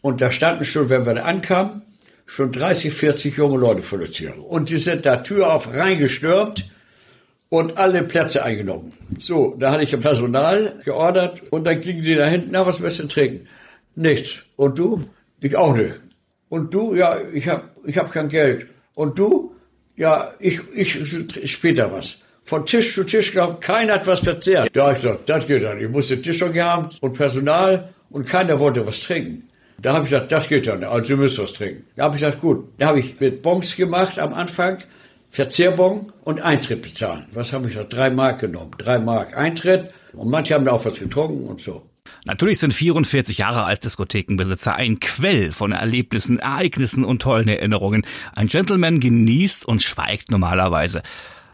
Und 0.00 0.22
da 0.22 0.30
standen 0.30 0.64
schon, 0.64 0.88
wenn 0.88 1.04
wir 1.04 1.14
da 1.14 1.24
ankamen, 1.24 1.82
schon 2.24 2.52
30, 2.52 2.92
40 2.92 3.36
junge 3.36 3.58
Leute 3.58 3.82
vor 3.82 3.98
der 3.98 4.10
Tür. 4.10 4.32
Und 4.48 4.70
die 4.70 4.78
sind 4.78 5.04
da 5.04 5.18
Tür 5.18 5.52
auf 5.52 5.72
reingestürmt 5.74 6.70
und 7.48 7.76
alle 7.76 8.02
Plätze 8.02 8.44
eingenommen. 8.44 8.90
So, 9.18 9.56
da 9.58 9.72
hatte 9.72 9.82
ich 9.82 10.00
Personal 10.00 10.80
geordert 10.84 11.42
und 11.50 11.64
dann 11.64 11.80
gingen 11.80 12.02
die 12.02 12.14
da 12.14 12.26
hinten, 12.26 12.50
na, 12.52 12.66
was 12.66 12.80
willst 12.80 13.00
du 13.00 13.08
trinken? 13.08 13.46
Nichts. 13.94 14.42
Und 14.56 14.78
du? 14.78 15.04
Ich 15.40 15.56
auch 15.56 15.74
nicht. 15.74 15.94
Und 16.48 16.72
du? 16.72 16.94
Ja, 16.94 17.18
ich 17.32 17.48
hab, 17.48 17.70
ich 17.84 17.96
hab 17.96 18.10
kein 18.12 18.28
Geld. 18.28 18.66
Und 18.94 19.18
du? 19.18 19.54
Ja, 19.96 20.32
ich, 20.38 20.60
ich 20.74 21.50
später 21.50 21.92
was. 21.92 22.18
Von 22.44 22.64
Tisch 22.64 22.94
zu 22.94 23.04
Tisch 23.04 23.32
gelaufen, 23.32 23.60
keiner 23.60 23.94
hat 23.94 24.06
was 24.06 24.20
verzehrt. 24.20 24.70
Da 24.72 24.92
ich 24.92 25.02
gesagt, 25.02 25.28
das 25.28 25.46
geht 25.46 25.62
dann. 25.62 25.78
Ich 25.80 25.88
musste 25.88 26.20
Tischung 26.22 26.54
haben 26.58 26.88
und 27.00 27.12
Personal 27.12 27.92
und 28.10 28.26
keiner 28.26 28.58
wollte 28.58 28.86
was 28.86 29.00
trinken. 29.00 29.48
Da 29.80 29.92
habe 29.92 30.04
ich 30.04 30.10
gesagt, 30.10 30.32
das 30.32 30.48
geht 30.48 30.66
dann, 30.66 30.82
also 30.82 31.12
ihr 31.12 31.16
müsst 31.18 31.38
was 31.38 31.52
trinken. 31.52 31.84
Da 31.94 32.04
habe 32.04 32.16
ich 32.16 32.22
gesagt, 32.22 32.40
gut. 32.40 32.68
Da 32.78 32.86
habe 32.86 33.00
ich 33.00 33.20
mit 33.20 33.42
Bons 33.42 33.76
gemacht 33.76 34.18
am 34.18 34.34
Anfang, 34.34 34.78
Verzehrbon 35.30 36.12
und 36.24 36.40
Eintritt 36.40 36.82
bezahlen. 36.82 37.26
Was 37.32 37.52
habe 37.52 37.68
ich 37.68 37.74
gesagt? 37.74 37.92
Drei 37.92 38.10
Mark 38.10 38.40
genommen. 38.40 38.72
Drei 38.78 38.98
Mark 38.98 39.36
Eintritt 39.36 39.90
und 40.14 40.30
manche 40.30 40.54
haben 40.54 40.64
da 40.64 40.72
auch 40.72 40.84
was 40.84 40.98
getrunken 40.98 41.46
und 41.46 41.60
so. 41.60 41.82
Natürlich 42.26 42.58
sind 42.58 42.74
44 42.74 43.38
Jahre 43.38 43.64
als 43.64 43.80
Diskothekenbesitzer 43.80 44.74
ein 44.74 45.00
Quell 45.00 45.52
von 45.52 45.72
Erlebnissen, 45.72 46.38
Ereignissen 46.38 47.04
und 47.04 47.22
tollen 47.22 47.48
Erinnerungen. 47.48 48.04
Ein 48.34 48.48
Gentleman 48.48 49.00
genießt 49.00 49.64
und 49.66 49.82
schweigt 49.82 50.30
normalerweise. 50.30 51.02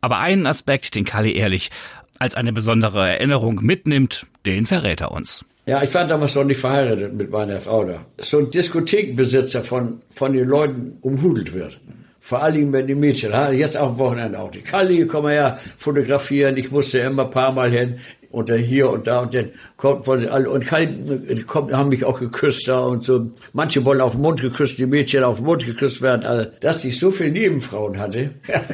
Aber 0.01 0.19
einen 0.19 0.47
Aspekt, 0.47 0.95
den 0.95 1.05
Kali 1.05 1.35
ehrlich 1.35 1.71
als 2.19 2.35
eine 2.35 2.53
besondere 2.53 3.09
Erinnerung 3.09 3.61
mitnimmt, 3.63 4.27
den 4.47 4.67
verrät 4.67 5.01
er 5.01 5.13
uns. 5.13 5.45
Ja, 5.67 5.83
ich 5.83 5.95
war 5.95 6.07
damals 6.07 6.35
noch 6.35 6.45
nicht 6.45 6.61
verheiratet 6.61 7.15
mit 7.15 7.31
meiner 7.31 7.61
Frau 7.61 7.85
da. 7.85 8.05
So 8.19 8.39
ein 8.39 8.51
Diskothekenbesitzer 8.51 9.63
von, 9.63 10.01
von 10.11 10.35
den 10.35 10.47
Leuten 10.47 10.99
umhudelt 11.01 11.55
wird. 11.55 11.81
Vor 12.21 12.43
allem, 12.43 12.73
wenn 12.73 12.87
die 12.87 12.95
Mädchen, 12.95 13.33
jetzt 13.53 13.77
auch 13.77 13.91
am 13.91 13.99
Wochenende 13.99 14.39
auch. 14.39 14.51
Die 14.51 14.61
Kali, 14.61 15.07
komm 15.07 15.25
mal 15.25 15.33
her, 15.33 15.59
fotografieren. 15.77 16.57
Ich 16.57 16.71
musste 16.71 16.99
immer 16.99 17.25
ein 17.25 17.31
paar 17.31 17.53
Mal 17.53 17.71
hin 17.71 17.99
und 18.35 18.49
dann 18.49 18.59
hier 18.59 18.91
und 18.91 19.07
da 19.07 19.21
und 19.21 19.33
dann 19.33 19.51
kommt 19.77 20.05
sie 20.05 20.29
alle 20.29 20.51
und 20.51 20.67
kein, 20.67 21.47
kommt, 21.47 21.73
haben 21.73 21.89
mich 21.89 22.05
auch 22.05 22.19
geküsst 22.19 22.67
da 22.69 22.81
und 22.81 23.05
so. 23.05 23.31
Manche 23.53 23.85
wollen 23.85 24.01
auf 24.01 24.13
den 24.13 24.23
Mund 24.23 24.41
geküsst, 24.41 24.79
die 24.79 24.87
Mädchen 24.87 25.23
auf 25.23 25.37
den 25.37 25.47
Mund 25.47 25.65
geküsst 25.65 26.03
werden. 26.03 26.25
Also, 26.25 26.51
dass 26.61 26.85
ich 26.85 26.99
so 26.99 27.11
viele 27.11 27.31
Nebenfrauen 27.31 27.99
hatte, 27.99 28.31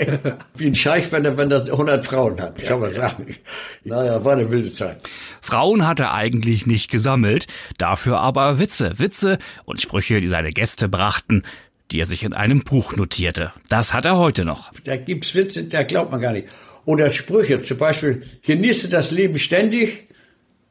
wie 0.54 0.66
ein 0.66 0.74
Scheich, 0.74 1.12
wenn 1.12 1.24
er, 1.24 1.36
wenn 1.36 1.50
er 1.50 1.62
100 1.62 2.04
Frauen 2.04 2.40
hat, 2.40 2.56
kann 2.58 2.80
man 2.80 2.90
sagen. 2.90 3.36
Naja, 3.84 4.24
war 4.24 4.32
eine 4.32 4.50
wilde 4.50 4.72
Zeit. 4.72 4.96
Frauen 5.40 5.86
hat 5.86 6.00
er 6.00 6.14
eigentlich 6.14 6.66
nicht 6.66 6.90
gesammelt, 6.90 7.46
dafür 7.78 8.20
aber 8.20 8.58
Witze, 8.58 8.94
Witze 8.98 9.38
und 9.64 9.80
Sprüche, 9.80 10.20
die 10.20 10.28
seine 10.28 10.52
Gäste 10.52 10.88
brachten, 10.88 11.44
die 11.90 12.00
er 12.00 12.06
sich 12.06 12.22
in 12.22 12.32
einem 12.32 12.62
Buch 12.62 12.96
notierte. 12.96 13.52
Das 13.68 13.92
hat 13.92 14.04
er 14.04 14.16
heute 14.16 14.44
noch. 14.44 14.70
Da 14.84 14.96
gibt's 14.96 15.34
Witze, 15.34 15.68
da 15.68 15.82
glaubt 15.82 16.10
man 16.12 16.20
gar 16.20 16.32
nicht. 16.32 16.48
Oder 16.84 17.10
Sprüche, 17.10 17.62
zum 17.62 17.78
Beispiel, 17.78 18.22
genieße 18.42 18.88
das 18.88 19.10
Leben 19.10 19.38
ständig, 19.38 20.08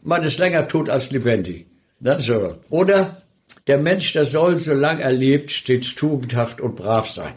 man 0.02 0.24
ist 0.24 0.40
länger 0.40 0.68
tot 0.68 0.90
als 0.90 1.12
lebendig. 1.12 1.68
Ne, 2.00 2.20
so. 2.20 2.56
Oder, 2.70 3.22
der 3.68 3.78
Mensch, 3.78 4.14
der 4.14 4.26
soll, 4.26 4.60
solange 4.60 5.02
er 5.02 5.12
lebt, 5.12 5.52
stets 5.52 5.96
tugendhaft 5.96 6.62
und 6.62 6.76
brav 6.76 7.10
sein. 7.10 7.34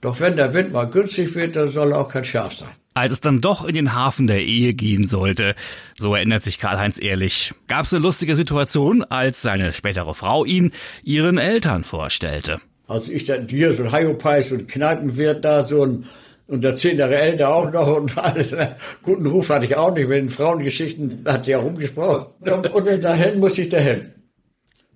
Doch 0.00 0.20
wenn 0.20 0.36
der 0.36 0.54
Wind 0.54 0.72
mal 0.72 0.88
günstig 0.88 1.34
wird, 1.34 1.56
dann 1.56 1.68
soll 1.68 1.92
er 1.92 1.98
auch 1.98 2.08
kein 2.08 2.24
Schaf 2.24 2.54
sein. 2.54 2.70
Als 2.94 3.12
es 3.12 3.20
dann 3.20 3.40
doch 3.40 3.64
in 3.64 3.74
den 3.74 3.94
Hafen 3.94 4.26
der 4.26 4.42
Ehe 4.42 4.74
gehen 4.74 5.06
sollte, 5.06 5.54
so 5.98 6.14
erinnert 6.14 6.42
sich 6.42 6.58
Karl-Heinz 6.58 7.00
ehrlich, 7.00 7.54
gab 7.66 7.84
es 7.84 7.94
eine 7.94 8.02
lustige 8.02 8.36
Situation, 8.36 9.02
als 9.04 9.40
seine 9.40 9.72
spätere 9.72 10.12
Frau 10.12 10.44
ihn 10.44 10.72
ihren 11.02 11.38
Eltern 11.38 11.84
vorstellte. 11.84 12.60
Also 12.88 13.10
ich 13.10 13.24
dann 13.24 13.48
hier 13.48 13.72
so 13.72 13.84
ein 13.84 13.92
Hyopai, 13.92 14.44
und 14.50 14.68
Kneipenwirt 14.68 15.44
da, 15.44 15.66
so 15.66 15.86
ein 15.86 16.04
und 16.48 16.62
der 16.64 16.76
zehn 16.76 16.98
Jahre 16.98 17.16
älter 17.16 17.54
auch 17.54 17.70
noch 17.70 17.96
und 17.96 18.16
alles. 18.18 18.54
Guten 19.02 19.26
Ruf 19.26 19.48
hatte 19.50 19.66
ich 19.66 19.76
auch 19.76 19.94
nicht. 19.94 20.08
Mit 20.08 20.18
den 20.18 20.30
Frauengeschichten 20.30 21.24
hat 21.26 21.44
sie 21.44 21.56
auch 21.56 21.64
rumgesprochen. 21.64 22.26
Und, 22.40 22.66
und 22.72 23.02
dahin 23.02 23.40
muss 23.40 23.58
ich 23.58 23.68
dahin. 23.68 24.12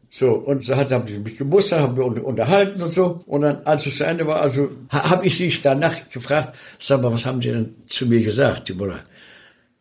So, 0.09 0.33
und 0.33 0.65
so 0.65 0.77
hat, 0.77 0.91
haben 0.93 1.07
sie 1.07 1.19
mich 1.19 1.37
gemustert, 1.37 1.81
haben 1.81 1.97
wir 1.97 2.25
unterhalten 2.25 2.81
und 2.81 2.91
so. 2.91 3.21
Und 3.27 3.43
dann, 3.43 3.63
als 3.65 3.87
es 3.87 3.97
zu 3.97 4.05
Ende 4.05 4.27
war, 4.27 4.41
also, 4.41 4.71
habe 4.91 5.27
ich 5.27 5.37
sie 5.37 5.53
danach 5.63 6.09
gefragt, 6.11 6.57
sag 6.79 7.03
mal, 7.03 7.13
was 7.13 7.27
haben 7.27 7.41
die 7.41 7.51
denn 7.51 7.75
zu 7.87 8.07
mir 8.07 8.23
gesagt, 8.23 8.69
die 8.69 8.75
Mutter? 8.75 9.01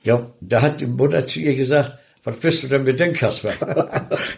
Ja, 0.03 0.31
da 0.41 0.61
hat 0.61 0.81
die 0.81 0.87
Mutter 0.87 1.25
zu 1.25 1.39
ihr 1.39 1.55
gesagt, 1.55 1.99
was 2.23 2.35
willst 2.41 2.63
du 2.63 2.67
denn 2.67 2.83
mit 2.83 2.99
dem 2.99 3.13
Kasper? 3.13 3.53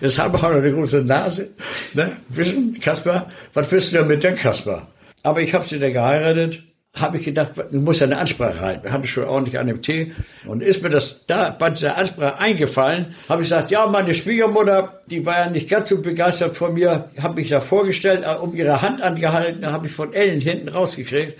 Jetzt 0.02 0.20
haben 0.20 0.34
wir 0.34 0.40
auch 0.40 0.52
noch 0.52 0.58
eine 0.58 0.74
große 0.74 1.04
Nase. 1.04 1.50
Ne? 1.94 2.18
Wissen, 2.30 2.78
Kasper, 2.80 3.32
was 3.54 3.72
willst 3.72 3.94
du 3.94 3.98
denn 3.98 4.08
mit 4.08 4.24
dem 4.24 4.36
Kasper? 4.36 4.88
Aber 5.24 5.42
ich 5.42 5.54
habe 5.54 5.66
sie 5.66 5.80
dann 5.80 5.94
geheiratet 5.94 6.64
habe 7.00 7.18
ich 7.18 7.26
gedacht, 7.26 7.52
du 7.72 7.80
musst 7.80 8.02
ja 8.02 8.08
eine 8.08 8.18
Ansprache 8.18 8.60
halten. 8.60 8.84
Wir 8.84 8.92
hatten 8.92 9.08
schon 9.08 9.26
ordentlich 9.26 9.58
an 9.60 9.68
dem 9.68 9.82
Tee. 9.82 10.14
Und 10.46 10.62
ist 10.62 10.84
mir 10.84 10.90
das 10.90 11.26
da 11.28 11.50
bei 11.50 11.70
dieser 11.70 11.98
Ansprache 11.98 12.40
eingefallen, 12.40 13.16
habe 13.30 13.42
ich 13.42 13.50
gesagt, 13.50 13.72
ja, 13.72 13.86
meine 13.88 14.14
Schwiegermutter, 14.14 15.02
die 15.08 15.26
war 15.26 15.40
ja 15.40 15.50
nicht 15.50 15.70
ganz 15.70 15.90
so 15.90 16.02
begeistert 16.02 16.58
von 16.58 16.74
mir, 16.74 17.10
habe 17.22 17.42
mich 17.42 17.50
da 17.50 17.62
vorgestellt, 17.62 18.24
äh, 18.26 18.36
um 18.36 18.56
ihre 18.56 18.82
Hand 18.82 19.02
angehalten, 19.02 19.66
habe 19.66 19.88
ich 19.88 19.94
von 19.94 20.14
Ellen 20.14 20.42
hinten 20.42 20.70
rausgekriegt. 20.70 21.40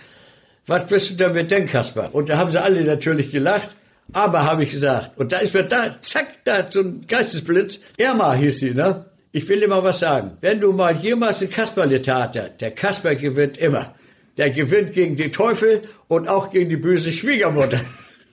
Was 0.66 0.90
wirst 0.92 1.12
du 1.12 1.16
damit 1.16 1.50
denn, 1.52 1.66
Kasper? 1.66 2.10
Und 2.12 2.30
da 2.30 2.38
haben 2.38 2.52
sie 2.52 2.62
alle 2.62 2.84
natürlich 2.84 3.32
gelacht. 3.32 3.70
Aber 4.14 4.46
habe 4.46 4.64
ich 4.64 4.72
gesagt, 4.72 5.18
und 5.18 5.32
da 5.32 5.40
ist 5.40 5.54
mir 5.54 5.64
da, 5.64 5.98
zack, 6.02 6.28
da 6.46 6.66
so 6.70 6.80
ein 6.82 7.06
Geistesblitz. 7.08 7.82
Irma 7.98 8.34
hieß 8.34 8.60
sie, 8.60 8.72
ne? 8.74 9.06
Ich 9.34 9.48
will 9.50 9.60
dir 9.60 9.68
mal 9.68 9.84
was 9.84 10.00
sagen. 10.00 10.38
Wenn 10.40 10.62
du 10.62 10.72
mal 10.72 10.96
jemals 10.96 11.42
ein 11.42 11.50
Kasperle-Theater, 11.50 12.50
der 12.50 12.72
Kasper 12.72 13.16
gewinnt 13.16 13.58
immer 13.58 13.94
der 14.38 14.52
gewinnt 14.52 14.94
gegen 14.94 15.16
den 15.16 15.32
Teufel 15.32 15.84
und 16.08 16.28
auch 16.28 16.52
gegen 16.52 16.70
die 16.70 16.78
böse 16.78 17.12
Schwiegermutter. 17.12 17.82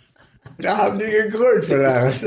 da 0.59 0.77
haben 0.77 0.99
die 0.99 1.07
gegrölt 1.07 1.65
vielleicht. 1.65 2.23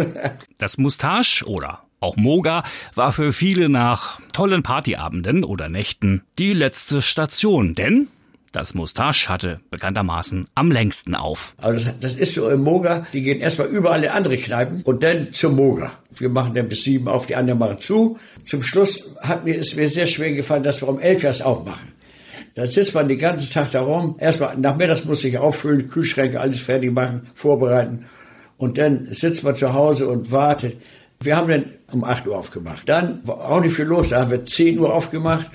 Das 0.57 0.77
Mustache 0.77 1.45
oder 1.45 1.83
auch 1.99 2.15
Moga 2.15 2.63
war 2.95 3.11
für 3.11 3.31
viele 3.31 3.69
nach 3.69 4.19
tollen 4.33 4.63
Partyabenden 4.63 5.43
oder 5.43 5.69
Nächten 5.69 6.23
die 6.37 6.53
letzte 6.53 7.01
Station, 7.01 7.73
denn 7.73 8.07
das 8.51 8.73
Mustache 8.73 9.29
hatte 9.29 9.59
bekanntermaßen 9.69 10.45
am 10.55 10.71
längsten 10.71 11.15
auf. 11.15 11.53
Also 11.57 11.91
das, 11.99 12.15
ist 12.15 12.33
so 12.33 12.49
im 12.49 12.61
Moga, 12.61 13.05
die 13.13 13.21
gehen 13.21 13.39
erstmal 13.39 13.67
überall 13.67 14.03
in 14.03 14.09
andere 14.09 14.37
Kneipen 14.37 14.81
und 14.83 15.03
dann 15.03 15.33
zum 15.33 15.55
Moga. 15.55 15.91
Wir 16.11 16.29
machen 16.29 16.53
dann 16.55 16.69
bis 16.69 16.83
sieben 16.83 17.07
auf, 17.07 17.25
die 17.25 17.35
anderen 17.35 17.59
machen 17.59 17.79
zu. 17.79 18.17
Zum 18.45 18.63
Schluss 18.63 19.11
hat 19.21 19.45
mir, 19.45 19.55
ist 19.55 19.75
mir 19.75 19.89
sehr 19.89 20.07
schwer 20.07 20.33
gefallen, 20.33 20.63
dass 20.63 20.81
wir 20.81 20.87
um 20.87 20.99
elf 20.99 21.21
das 21.21 21.41
aufmachen. 21.41 21.96
Da 22.57 22.65
sitzt 22.65 22.95
man 22.95 23.07
den 23.07 23.19
ganzen 23.19 23.53
Tag 23.53 23.71
da 23.71 23.81
rum. 23.81 24.15
Erstmal 24.17 24.57
nachmittags 24.57 25.05
muss 25.05 25.23
ich 25.23 25.37
auffüllen, 25.37 25.89
Kühlschränke, 25.89 26.39
alles 26.39 26.59
fertig 26.59 26.91
machen, 26.91 27.21
vorbereiten. 27.35 28.05
Und 28.57 28.79
dann 28.79 29.09
sitzt 29.11 29.43
man 29.43 29.55
zu 29.55 29.73
Hause 29.73 30.07
und 30.07 30.31
wartet. 30.31 30.81
Wir 31.19 31.37
haben 31.37 31.49
dann 31.49 31.65
um 31.91 32.03
8 32.03 32.25
Uhr 32.25 32.35
aufgemacht. 32.35 32.89
Dann 32.89 33.21
war 33.25 33.47
auch 33.47 33.61
nicht 33.61 33.75
viel 33.75 33.85
los. 33.85 34.09
Da 34.09 34.21
haben 34.21 34.31
wir 34.31 34.43
10 34.43 34.79
Uhr 34.79 34.91
aufgemacht. 34.91 35.45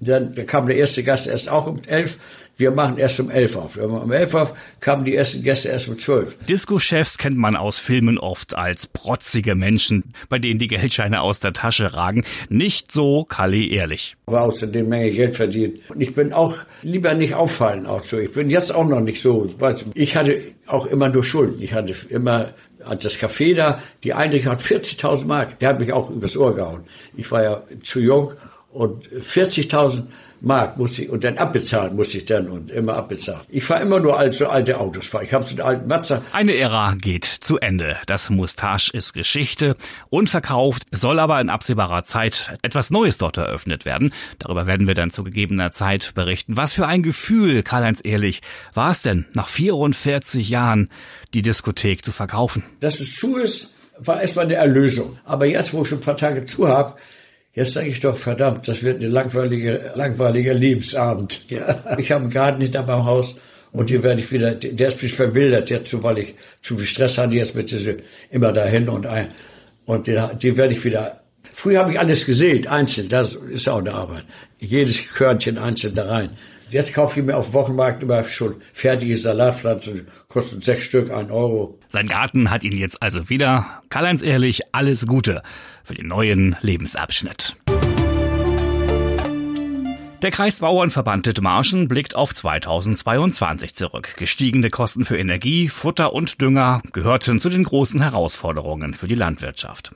Dann 0.00 0.34
kam 0.46 0.66
der 0.66 0.76
erste 0.76 1.02
Gast 1.02 1.26
erst 1.26 1.50
auch 1.50 1.66
um 1.66 1.82
11 1.86 2.16
wir 2.56 2.70
machen 2.70 2.96
erst 2.98 3.20
um 3.20 3.30
elf 3.30 3.56
auf. 3.56 3.76
Um 3.76 4.10
elf 4.10 4.34
auf 4.34 4.54
kamen 4.80 5.04
die 5.04 5.14
ersten 5.14 5.42
Gäste 5.42 5.68
erst 5.68 5.88
um 5.88 5.98
zwölf. 5.98 6.36
Disco-Chefs 6.48 7.18
kennt 7.18 7.36
man 7.36 7.54
aus 7.54 7.78
Filmen 7.78 8.18
oft 8.18 8.56
als 8.56 8.86
protzige 8.86 9.54
Menschen, 9.54 10.04
bei 10.28 10.38
denen 10.38 10.58
die 10.58 10.68
Geldscheine 10.68 11.20
aus 11.20 11.40
der 11.40 11.52
Tasche 11.52 11.94
ragen. 11.94 12.24
Nicht 12.48 12.92
so 12.92 13.24
Kali 13.24 13.72
ehrlich. 13.72 14.16
Aber 14.26 14.42
außerdem 14.42 14.88
Menge 14.88 15.10
Geld 15.10 15.36
verdient. 15.36 15.80
Und 15.88 16.00
ich 16.00 16.14
bin 16.14 16.32
auch 16.32 16.56
lieber 16.82 17.14
nicht 17.14 17.34
auffallen 17.34 17.86
auch 17.86 18.04
so. 18.04 18.18
Ich 18.18 18.32
bin 18.32 18.48
jetzt 18.48 18.74
auch 18.74 18.86
noch 18.86 19.00
nicht 19.00 19.20
so. 19.20 19.46
Ich 19.94 20.16
hatte 20.16 20.40
auch 20.66 20.86
immer 20.86 21.08
nur 21.08 21.24
Schulden. 21.24 21.60
Ich 21.62 21.74
hatte 21.74 21.94
immer 22.08 22.54
das 23.00 23.18
Café 23.18 23.54
da, 23.54 23.82
die 24.04 24.14
Einrichtung 24.14 24.52
hat 24.52 24.62
40.000 24.62 25.26
Mark. 25.26 25.58
Der 25.58 25.70
hat 25.70 25.80
mich 25.80 25.92
auch 25.92 26.08
übers 26.10 26.36
Ohr 26.36 26.54
gehauen. 26.54 26.84
Ich 27.16 27.30
war 27.30 27.42
ja 27.42 27.62
zu 27.82 28.00
jung 28.00 28.32
und 28.72 29.08
40.000 29.08 30.04
Mark 30.46 30.76
muss 30.76 30.96
ich 30.98 31.08
und 31.08 31.24
dann 31.24 31.38
abbezahlen 31.38 31.96
muss 31.96 32.14
ich 32.14 32.24
dann 32.24 32.48
und 32.48 32.70
immer 32.70 32.94
abbezahlen. 32.94 33.40
Ich 33.48 33.64
fahre 33.64 33.82
immer 33.82 33.98
nur 33.98 34.16
alte, 34.16 34.48
alte 34.48 34.78
Autos 34.78 35.06
fahr. 35.06 35.24
Ich 35.24 35.32
habe 35.34 35.44
so 35.44 35.50
einen 35.50 35.60
alten 35.60 35.88
Mazda. 35.88 36.22
Eine 36.32 36.54
Ära 36.54 36.94
geht 36.94 37.24
zu 37.24 37.58
Ende. 37.58 37.96
Das 38.06 38.30
Mustache 38.30 38.96
ist 38.96 39.12
Geschichte 39.12 39.74
und 40.08 40.30
verkauft, 40.30 40.84
soll 40.92 41.18
aber 41.18 41.40
in 41.40 41.50
absehbarer 41.50 42.04
Zeit 42.04 42.56
etwas 42.62 42.92
Neues 42.92 43.18
dort 43.18 43.38
eröffnet 43.38 43.84
werden. 43.84 44.12
Darüber 44.38 44.68
werden 44.68 44.86
wir 44.86 44.94
dann 44.94 45.10
zu 45.10 45.24
gegebener 45.24 45.72
Zeit 45.72 46.14
berichten. 46.14 46.56
Was 46.56 46.74
für 46.74 46.86
ein 46.86 47.02
Gefühl, 47.02 47.64
Karl-Heinz 47.64 48.00
Ehrlich, 48.04 48.40
war 48.72 48.92
es 48.92 49.02
denn, 49.02 49.26
nach 49.32 49.48
44 49.48 50.48
Jahren 50.48 50.90
die 51.34 51.42
Diskothek 51.42 52.04
zu 52.04 52.12
verkaufen? 52.12 52.62
Dass 52.78 53.00
es 53.00 53.16
zu 53.16 53.36
ist, 53.36 53.74
war 53.98 54.20
erstmal 54.20 54.44
eine 54.44 54.54
Erlösung. 54.54 55.18
Aber 55.24 55.46
jetzt, 55.46 55.72
wo 55.72 55.82
ich 55.82 55.88
schon 55.88 55.98
ein 55.98 56.04
paar 56.04 56.16
Tage 56.16 56.44
zu 56.44 56.68
habe, 56.68 56.94
Jetzt 57.56 57.72
sage 57.72 57.88
ich 57.88 58.00
doch, 58.00 58.18
verdammt, 58.18 58.68
das 58.68 58.82
wird 58.82 59.02
ein 59.02 59.10
langweiliger, 59.10 59.96
langweiliger 59.96 60.52
Lebensabend. 60.52 61.50
Ja. 61.50 61.82
Ich 61.98 62.12
habe 62.12 62.24
einen 62.24 62.30
Garten 62.30 62.60
hinter 62.60 62.82
meinem 62.82 63.06
Haus 63.06 63.40
und 63.72 63.88
hier 63.88 64.02
werde 64.02 64.20
ich 64.20 64.30
wieder, 64.30 64.54
der 64.54 64.88
ist 64.88 65.02
mich 65.02 65.14
verwildert 65.14 65.70
jetzt, 65.70 65.90
so, 65.90 66.02
weil 66.02 66.18
ich 66.18 66.34
zu 66.60 66.76
viel 66.76 66.86
Stress 66.86 67.16
hatte 67.16 67.34
jetzt 67.34 67.54
mit 67.54 67.70
diese, 67.70 67.96
immer 68.30 68.52
dahin 68.52 68.90
und 68.90 69.06
ein, 69.06 69.28
und 69.86 70.06
den, 70.06 70.22
den 70.38 70.56
werde 70.58 70.74
ich 70.74 70.84
wieder, 70.84 71.22
früher 71.50 71.80
habe 71.80 71.92
ich 71.92 71.98
alles 71.98 72.26
gesät, 72.26 72.66
einzeln, 72.66 73.08
das 73.08 73.34
ist 73.50 73.68
auch 73.70 73.78
eine 73.78 73.94
Arbeit. 73.94 74.24
Jedes 74.58 75.08
Körnchen 75.14 75.56
einzeln 75.56 75.94
da 75.94 76.04
rein. 76.04 76.30
Jetzt 76.68 76.94
kaufe 76.94 77.20
ich 77.20 77.26
mir 77.26 77.36
auf 77.36 77.46
dem 77.46 77.54
Wochenmarkt 77.54 78.02
immer 78.02 78.24
schon 78.24 78.56
fertige 78.72 79.16
Salatpflanzen, 79.16 80.08
kosten 80.26 80.60
sechs 80.60 80.84
Stück, 80.84 81.12
ein 81.12 81.30
Euro. 81.30 81.78
Sein 81.88 82.08
Garten 82.08 82.50
hat 82.50 82.64
ihn 82.64 82.76
jetzt 82.76 83.02
also 83.02 83.28
wieder. 83.28 83.82
Karl-Heinz 83.88 84.22
Ehrlich, 84.22 84.62
alles 84.72 85.06
Gute 85.06 85.42
für 85.84 85.94
den 85.94 86.08
neuen 86.08 86.56
Lebensabschnitt. 86.62 87.56
Der 90.22 90.30
Kreisbauernverband 90.32 91.26
Dithmarschen 91.26 91.86
blickt 91.86 92.16
auf 92.16 92.34
2022 92.34 93.74
zurück. 93.74 94.16
Gestiegene 94.16 94.70
Kosten 94.70 95.04
für 95.04 95.18
Energie, 95.18 95.68
Futter 95.68 96.14
und 96.14 96.40
Dünger 96.40 96.82
gehörten 96.92 97.38
zu 97.38 97.48
den 97.48 97.62
großen 97.62 98.02
Herausforderungen 98.02 98.94
für 98.94 99.06
die 99.06 99.14
Landwirtschaft. 99.14 99.92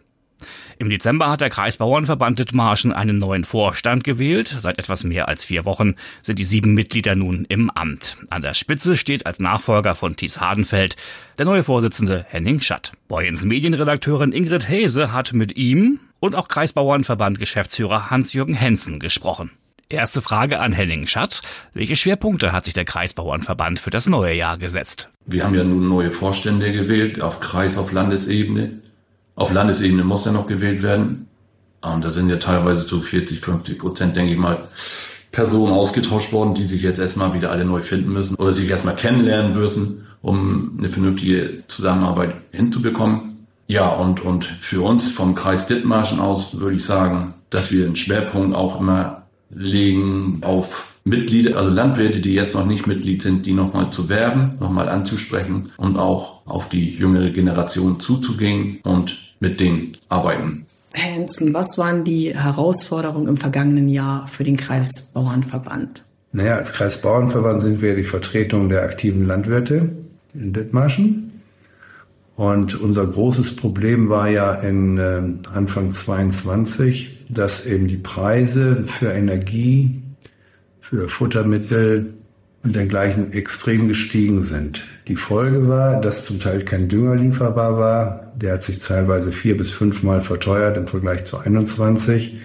Im 0.78 0.90
Dezember 0.90 1.28
hat 1.28 1.40
der 1.40 1.50
Kreisbauernverband 1.50 2.38
Dithmarschen 2.38 2.92
einen 2.92 3.18
neuen 3.18 3.44
Vorstand 3.44 4.04
gewählt. 4.04 4.54
Seit 4.58 4.78
etwas 4.78 5.04
mehr 5.04 5.28
als 5.28 5.44
vier 5.44 5.64
Wochen 5.64 5.94
sind 6.22 6.38
die 6.38 6.44
sieben 6.44 6.74
Mitglieder 6.74 7.14
nun 7.14 7.44
im 7.48 7.70
Amt. 7.70 8.16
An 8.30 8.42
der 8.42 8.54
Spitze 8.54 8.96
steht 8.96 9.26
als 9.26 9.38
Nachfolger 9.38 9.94
von 9.94 10.16
Thies 10.16 10.40
Hardenfeld 10.40 10.96
der 11.38 11.46
neue 11.46 11.64
Vorsitzende 11.64 12.24
Henning 12.28 12.60
Schatt. 12.60 12.92
Boyens 13.08 13.44
Medienredakteurin 13.44 14.32
Ingrid 14.32 14.68
Hese 14.68 15.12
hat 15.12 15.32
mit 15.32 15.56
ihm 15.56 16.00
und 16.20 16.34
auch 16.34 16.48
Kreisbauernverband 16.48 17.38
Geschäftsführer 17.38 18.10
Hans-Jürgen 18.10 18.54
Hensen 18.54 19.00
gesprochen. 19.00 19.50
Erste 19.90 20.22
Frage 20.22 20.60
an 20.60 20.72
Henning 20.72 21.08
Schatt. 21.08 21.40
Welche 21.74 21.96
Schwerpunkte 21.96 22.52
hat 22.52 22.64
sich 22.64 22.74
der 22.74 22.84
Kreisbauernverband 22.84 23.80
für 23.80 23.90
das 23.90 24.06
neue 24.06 24.34
Jahr 24.34 24.56
gesetzt? 24.56 25.10
Wir 25.26 25.44
haben 25.44 25.54
ja 25.56 25.64
nun 25.64 25.88
neue 25.88 26.12
Vorstände 26.12 26.70
gewählt, 26.70 27.20
auf 27.20 27.40
Kreis, 27.40 27.76
auf 27.76 27.90
Landesebene. 27.90 28.78
Auf 29.40 29.50
Landesebene 29.50 30.04
muss 30.04 30.26
er 30.26 30.32
noch 30.32 30.46
gewählt 30.46 30.82
werden. 30.82 31.26
Und 31.80 32.04
da 32.04 32.10
sind 32.10 32.28
ja 32.28 32.36
teilweise 32.36 32.84
zu 32.84 33.00
40, 33.00 33.40
50 33.40 33.78
Prozent, 33.78 34.14
denke 34.14 34.32
ich 34.32 34.38
mal, 34.38 34.68
Personen 35.32 35.72
ausgetauscht 35.72 36.30
worden, 36.30 36.52
die 36.52 36.64
sich 36.64 36.82
jetzt 36.82 36.98
erstmal 36.98 37.32
wieder 37.32 37.50
alle 37.50 37.64
neu 37.64 37.80
finden 37.80 38.12
müssen 38.12 38.34
oder 38.34 38.52
sich 38.52 38.68
erstmal 38.68 38.96
kennenlernen 38.96 39.54
müssen, 39.54 40.06
um 40.20 40.76
eine 40.76 40.90
vernünftige 40.90 41.62
Zusammenarbeit 41.68 42.34
hinzubekommen. 42.52 43.46
Ja, 43.66 43.88
und, 43.88 44.22
und 44.22 44.44
für 44.44 44.82
uns 44.82 45.08
vom 45.08 45.34
Kreis 45.34 45.66
Dithmarschen 45.66 46.20
aus 46.20 46.60
würde 46.60 46.76
ich 46.76 46.84
sagen, 46.84 47.32
dass 47.48 47.72
wir 47.72 47.86
einen 47.86 47.96
Schwerpunkt 47.96 48.54
auch 48.54 48.78
immer 48.78 49.22
legen 49.48 50.40
auf 50.42 50.98
Mitglieder, 51.04 51.56
also 51.56 51.70
Landwirte, 51.70 52.20
die 52.20 52.34
jetzt 52.34 52.54
noch 52.54 52.66
nicht 52.66 52.86
Mitglied 52.86 53.22
sind, 53.22 53.46
die 53.46 53.54
nochmal 53.54 53.90
zu 53.90 54.10
werben, 54.10 54.58
nochmal 54.60 54.90
anzusprechen 54.90 55.72
und 55.78 55.96
auch 55.96 56.46
auf 56.46 56.68
die 56.68 56.94
jüngere 56.94 57.30
Generation 57.30 58.00
zuzugehen 58.00 58.80
und 58.82 59.29
mit 59.40 59.58
denen 59.58 59.96
arbeiten. 60.08 60.66
Herr 60.92 61.12
Hensen, 61.12 61.54
was 61.54 61.78
waren 61.78 62.04
die 62.04 62.34
Herausforderungen 62.34 63.26
im 63.26 63.36
vergangenen 63.36 63.88
Jahr 63.88 64.26
für 64.28 64.44
den 64.44 64.56
Kreisbauernverband? 64.56 66.02
Naja, 66.32 66.56
als 66.56 66.72
Kreisbauernverband 66.72 67.60
sind 67.60 67.82
wir 67.82 67.96
die 67.96 68.04
Vertretung 68.04 68.68
der 68.68 68.82
aktiven 68.82 69.26
Landwirte 69.26 69.90
in 70.34 70.52
Dithmarschen. 70.52 71.42
Und 72.36 72.80
unser 72.80 73.06
großes 73.06 73.56
Problem 73.56 74.08
war 74.08 74.28
ja 74.28 74.54
in 74.54 74.98
äh, 74.98 75.22
Anfang 75.52 75.92
22, 75.92 77.26
dass 77.28 77.66
eben 77.66 77.86
die 77.86 77.98
Preise 77.98 78.84
für 78.84 79.12
Energie, 79.12 80.02
für 80.80 81.08
Futtermittel 81.08 82.14
und 82.62 82.76
dergleichen 82.76 83.32
extrem 83.32 83.88
gestiegen 83.88 84.42
sind. 84.42 84.82
Die 85.08 85.16
Folge 85.16 85.68
war, 85.68 86.00
dass 86.00 86.26
zum 86.26 86.40
Teil 86.40 86.64
kein 86.64 86.88
Dünger 86.88 87.16
lieferbar 87.16 87.78
war. 87.78 88.32
Der 88.36 88.54
hat 88.54 88.62
sich 88.62 88.78
teilweise 88.78 89.32
vier 89.32 89.56
bis 89.56 89.70
fünfmal 89.70 90.20
verteuert 90.20 90.76
im 90.76 90.86
Vergleich 90.86 91.24
zu 91.24 91.38
21. 91.38 92.38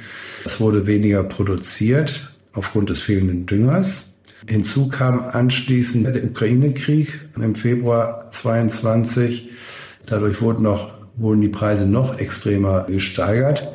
Es 0.46 0.60
wurde 0.60 0.88
weniger 0.88 1.24
produziert 1.24 2.34
aufgrund 2.54 2.90
des 2.90 3.02
fehlenden 3.02 3.46
Düngers. 3.46 4.18
Hinzu 4.48 4.88
kam 4.88 5.22
anschließend 5.22 6.06
der 6.06 6.24
Ukraine-Krieg 6.24 7.20
im 7.36 7.56
Februar 7.56 8.30
22. 8.32 9.50
Dadurch 10.06 10.42
wurden, 10.42 10.64
noch, 10.64 10.94
wurden 11.18 11.42
die 11.42 11.50
Preise 11.50 11.88
noch 11.88 12.20
extremer 12.20 12.86
gesteigert. 12.88 13.68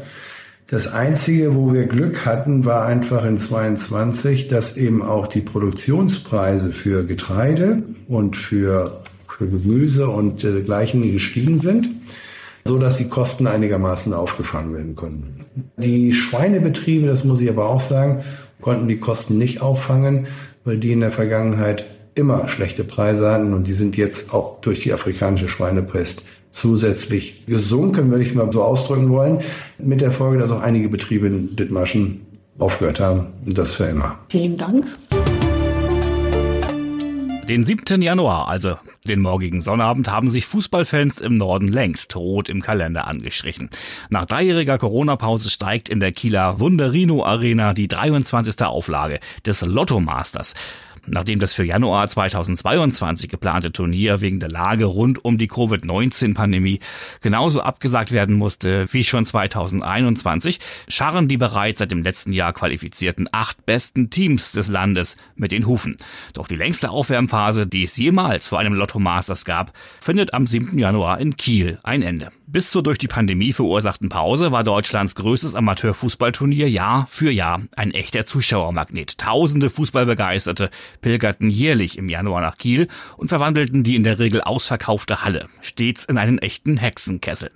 Das 0.70 0.86
Einzige, 0.86 1.56
wo 1.56 1.72
wir 1.72 1.86
Glück 1.86 2.24
hatten, 2.24 2.64
war 2.64 2.86
einfach 2.86 3.24
in 3.24 3.38
22, 3.38 4.46
dass 4.46 4.76
eben 4.76 5.02
auch 5.02 5.26
die 5.26 5.40
Produktionspreise 5.40 6.70
für 6.70 7.04
Getreide 7.04 7.82
und 8.06 8.36
für, 8.36 9.00
für 9.26 9.48
Gemüse 9.48 10.08
und 10.08 10.44
dergleichen 10.44 11.02
äh, 11.02 11.10
gestiegen 11.10 11.58
sind, 11.58 11.90
so 12.64 12.78
dass 12.78 12.98
die 12.98 13.08
Kosten 13.08 13.48
einigermaßen 13.48 14.14
aufgefangen 14.14 14.72
werden 14.72 14.94
konnten. 14.94 15.44
Die 15.76 16.12
Schweinebetriebe, 16.12 17.08
das 17.08 17.24
muss 17.24 17.40
ich 17.40 17.50
aber 17.50 17.68
auch 17.68 17.80
sagen, 17.80 18.22
konnten 18.60 18.86
die 18.86 19.00
Kosten 19.00 19.38
nicht 19.38 19.60
auffangen, 19.60 20.28
weil 20.64 20.78
die 20.78 20.92
in 20.92 21.00
der 21.00 21.10
Vergangenheit 21.10 21.84
immer 22.14 22.46
schlechte 22.46 22.84
Preise 22.84 23.28
hatten 23.28 23.54
und 23.54 23.66
die 23.66 23.72
sind 23.72 23.96
jetzt 23.96 24.32
auch 24.32 24.60
durch 24.60 24.84
die 24.84 24.92
afrikanische 24.92 25.48
Schweinepest 25.48 26.22
zusätzlich 26.50 27.46
gesunken, 27.46 28.10
würde 28.10 28.24
ich 28.24 28.34
mal 28.34 28.50
so 28.52 28.62
ausdrücken 28.62 29.10
wollen, 29.10 29.40
mit 29.78 30.00
der 30.00 30.12
Folge, 30.12 30.38
dass 30.38 30.50
auch 30.50 30.60
einige 30.60 30.88
Betriebe 30.88 31.26
in 31.26 31.56
Dithmarschen 31.56 32.22
aufgehört 32.58 33.00
haben 33.00 33.28
und 33.46 33.56
das 33.56 33.74
für 33.74 33.84
immer. 33.84 34.18
Vielen 34.28 34.58
Dank. 34.58 34.86
Den 37.50 37.64
7. 37.64 38.00
Januar, 38.00 38.48
also 38.48 38.76
den 39.08 39.20
morgigen 39.20 39.60
Sonnabend, 39.60 40.08
haben 40.08 40.30
sich 40.30 40.46
Fußballfans 40.46 41.20
im 41.20 41.36
Norden 41.36 41.66
längst 41.66 42.14
rot 42.14 42.48
im 42.48 42.60
Kalender 42.60 43.08
angestrichen. 43.08 43.70
Nach 44.08 44.24
dreijähriger 44.24 44.78
Corona-Pause 44.78 45.50
steigt 45.50 45.88
in 45.88 45.98
der 45.98 46.12
Kieler 46.12 46.60
Wunderino 46.60 47.24
Arena 47.24 47.74
die 47.74 47.88
23. 47.88 48.62
Auflage 48.62 49.18
des 49.44 49.62
Lotto 49.62 49.98
Masters 49.98 50.54
nachdem 51.06 51.38
das 51.38 51.54
für 51.54 51.64
Januar 51.64 52.08
2022 52.08 53.28
geplante 53.28 53.72
Turnier 53.72 54.20
wegen 54.20 54.40
der 54.40 54.50
Lage 54.50 54.84
rund 54.84 55.24
um 55.24 55.38
die 55.38 55.46
Covid-19-Pandemie 55.46 56.80
genauso 57.20 57.60
abgesagt 57.60 58.12
werden 58.12 58.36
musste 58.36 58.86
wie 58.92 59.04
schon 59.04 59.24
2021, 59.24 60.60
scharren 60.88 61.28
die 61.28 61.36
bereits 61.36 61.78
seit 61.78 61.90
dem 61.90 62.02
letzten 62.02 62.32
Jahr 62.32 62.52
qualifizierten 62.52 63.28
acht 63.32 63.64
besten 63.66 64.10
Teams 64.10 64.52
des 64.52 64.68
Landes 64.68 65.16
mit 65.36 65.52
den 65.52 65.66
Hufen. 65.66 65.96
Doch 66.34 66.48
die 66.48 66.56
längste 66.56 66.90
Aufwärmphase, 66.90 67.66
die 67.66 67.84
es 67.84 67.96
jemals 67.96 68.48
vor 68.48 68.58
einem 68.58 68.74
Lotto 68.74 68.98
Masters 68.98 69.44
gab, 69.44 69.72
findet 70.00 70.34
am 70.34 70.46
7. 70.46 70.78
Januar 70.78 71.20
in 71.20 71.36
Kiel 71.36 71.78
ein 71.82 72.02
Ende. 72.02 72.30
Bis 72.52 72.72
zur 72.72 72.82
durch 72.82 72.98
die 72.98 73.06
Pandemie 73.06 73.52
verursachten 73.52 74.08
Pause 74.08 74.50
war 74.50 74.64
Deutschlands 74.64 75.14
größtes 75.14 75.54
Amateurfußballturnier 75.54 76.68
Jahr 76.68 77.06
für 77.06 77.30
Jahr 77.30 77.62
ein 77.76 77.92
echter 77.92 78.26
Zuschauermagnet. 78.26 79.18
Tausende 79.18 79.70
Fußballbegeisterte 79.70 80.70
pilgerten 81.00 81.48
jährlich 81.48 81.96
im 81.96 82.08
Januar 82.08 82.40
nach 82.40 82.58
Kiel 82.58 82.88
und 83.18 83.28
verwandelten 83.28 83.84
die 83.84 83.94
in 83.94 84.02
der 84.02 84.18
Regel 84.18 84.40
ausverkaufte 84.40 85.22
Halle 85.22 85.46
stets 85.60 86.04
in 86.04 86.18
einen 86.18 86.38
echten 86.38 86.76
Hexenkessel. 86.76 87.52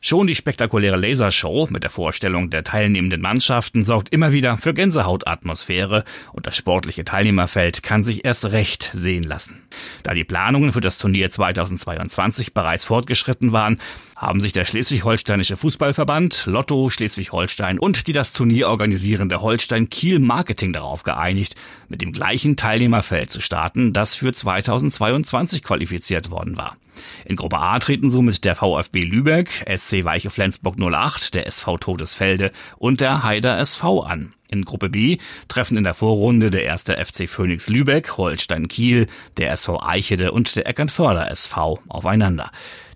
Schon 0.00 0.28
die 0.28 0.36
spektakuläre 0.36 0.96
Lasershow 0.96 1.66
mit 1.70 1.82
der 1.82 1.90
Vorstellung 1.90 2.50
der 2.50 2.62
teilnehmenden 2.62 3.20
Mannschaften 3.20 3.82
sorgt 3.82 4.10
immer 4.10 4.32
wieder 4.32 4.56
für 4.56 4.72
Gänsehautatmosphäre 4.72 6.04
und 6.32 6.46
das 6.46 6.56
sportliche 6.56 7.02
Teilnehmerfeld 7.02 7.82
kann 7.82 8.04
sich 8.04 8.24
erst 8.24 8.44
recht 8.44 8.92
sehen 8.94 9.24
lassen. 9.24 9.60
Da 10.04 10.14
die 10.14 10.22
Planungen 10.22 10.72
für 10.72 10.80
das 10.80 10.98
Turnier 10.98 11.30
2022 11.30 12.54
bereits 12.54 12.84
fortgeschritten 12.84 13.50
waren, 13.50 13.80
haben 14.14 14.40
sich 14.40 14.52
der 14.52 14.64
Schleswig-Holsteinische 14.64 15.56
Fußballverband, 15.56 16.46
Lotto 16.46 16.90
Schleswig-Holstein 16.90 17.80
und 17.80 18.06
die 18.06 18.12
das 18.12 18.32
Turnier 18.32 18.68
organisierende 18.68 19.40
Holstein 19.40 19.90
Kiel 19.90 20.20
Marketing 20.20 20.72
darauf 20.72 21.02
geeinigt, 21.02 21.56
mit 21.88 22.02
dem 22.02 22.12
gleichen 22.12 22.56
Teilnehmerfeld 22.56 23.30
zu 23.30 23.40
starten, 23.40 23.92
das 23.92 24.14
für 24.14 24.32
2022 24.32 25.64
qualifiziert 25.64 26.30
worden 26.30 26.56
war. 26.56 26.76
In 27.24 27.36
Gruppe 27.36 27.58
A 27.58 27.78
treten 27.78 28.10
somit 28.10 28.44
der 28.44 28.54
VfB 28.54 29.02
Lübeck, 29.02 29.64
SC 29.76 30.04
Weiche 30.04 30.30
Flensburg 30.30 30.76
08, 30.78 31.34
der 31.34 31.46
SV 31.46 31.78
Todesfelde 31.78 32.52
und 32.76 33.00
der 33.00 33.22
Heider 33.22 33.58
SV 33.58 34.02
an. 34.02 34.34
In 34.50 34.64
Gruppe 34.64 34.88
B 34.88 35.18
treffen 35.48 35.76
in 35.76 35.84
der 35.84 35.94
Vorrunde 35.94 36.50
der 36.50 36.64
erste 36.64 36.96
FC 36.96 37.28
Phoenix 37.28 37.68
Lübeck, 37.68 38.16
Holstein 38.16 38.66
Kiel, 38.68 39.06
der 39.36 39.52
SV 39.52 39.82
Eichede 39.82 40.32
und 40.32 40.56
der 40.56 40.66
Eckernförder 40.66 41.30
SV 41.30 41.80
aufeinander. 41.88 42.50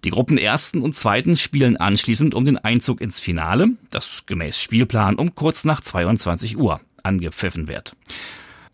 Die 0.04 0.10
Gruppen 0.10 0.38
ersten 0.38 0.80
und 0.80 0.96
zweiten 0.96 1.36
spielen 1.36 1.76
anschließend 1.76 2.34
um 2.34 2.44
den 2.44 2.58
Einzug 2.58 3.00
ins 3.00 3.20
Finale, 3.20 3.68
das 3.90 4.24
gemäß 4.26 4.58
Spielplan 4.58 5.16
um 5.16 5.34
kurz 5.34 5.64
nach 5.64 5.80
22 5.80 6.56
Uhr 6.56 6.80
angepfiffen 7.02 7.68
wird. 7.68 7.94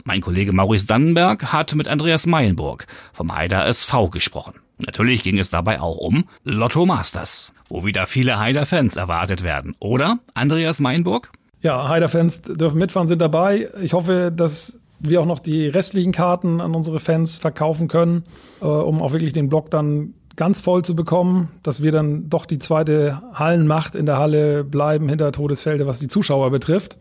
Mein 0.09 0.23
Kollege 0.23 0.55
Maurice 0.55 0.87
Dannenberg 0.87 1.53
hat 1.53 1.75
mit 1.75 1.87
Andreas 1.87 2.25
Meilenburg 2.25 2.87
vom 3.13 3.37
Heider 3.37 3.67
SV 3.67 4.09
gesprochen. 4.09 4.55
Natürlich 4.79 5.23
ging 5.23 5.37
es 5.37 5.51
dabei 5.51 5.83
auch 5.83 5.99
um 5.99 6.25
Lotto 6.45 6.87
Masters, 6.87 7.53
wo 7.69 7.85
wieder 7.85 8.07
viele 8.07 8.39
Heider-Fans 8.39 8.97
erwartet 8.97 9.45
werden, 9.45 9.75
oder, 9.81 10.19
Andreas 10.33 10.81
Meinburg? 10.81 11.31
Ja, 11.61 11.91
Heider-Fans 11.91 12.41
dürfen 12.41 12.79
mitfahren, 12.79 13.07
sind 13.07 13.21
dabei. 13.21 13.69
Ich 13.83 13.93
hoffe, 13.93 14.33
dass 14.35 14.79
wir 14.99 15.21
auch 15.21 15.27
noch 15.27 15.41
die 15.41 15.67
restlichen 15.69 16.13
Karten 16.13 16.63
an 16.63 16.75
unsere 16.75 17.01
Fans 17.01 17.37
verkaufen 17.37 17.89
können, 17.89 18.25
äh, 18.63 18.65
um 18.65 19.03
auch 19.03 19.13
wirklich 19.13 19.35
den 19.35 19.51
Block 19.51 19.71
dann 19.71 20.15
ganz 20.37 20.59
voll 20.59 20.87
zu 20.87 20.97
bekommen, 20.97 21.51
dass 21.63 21.83
wir 21.83 21.93
dann 21.93 22.31
doch 22.31 22.47
die 22.47 22.59
zweite 22.59 23.21
Hallenmacht 23.35 23.95
in 23.95 24.07
der 24.07 24.17
Halle 24.17 24.65
bleiben 24.65 25.07
hinter 25.11 25.33
Todesfelde, 25.33 25.87
was 25.87 25.99
die 25.99 26.09
Zuschauer 26.09 26.51
betrifft. 26.51 26.97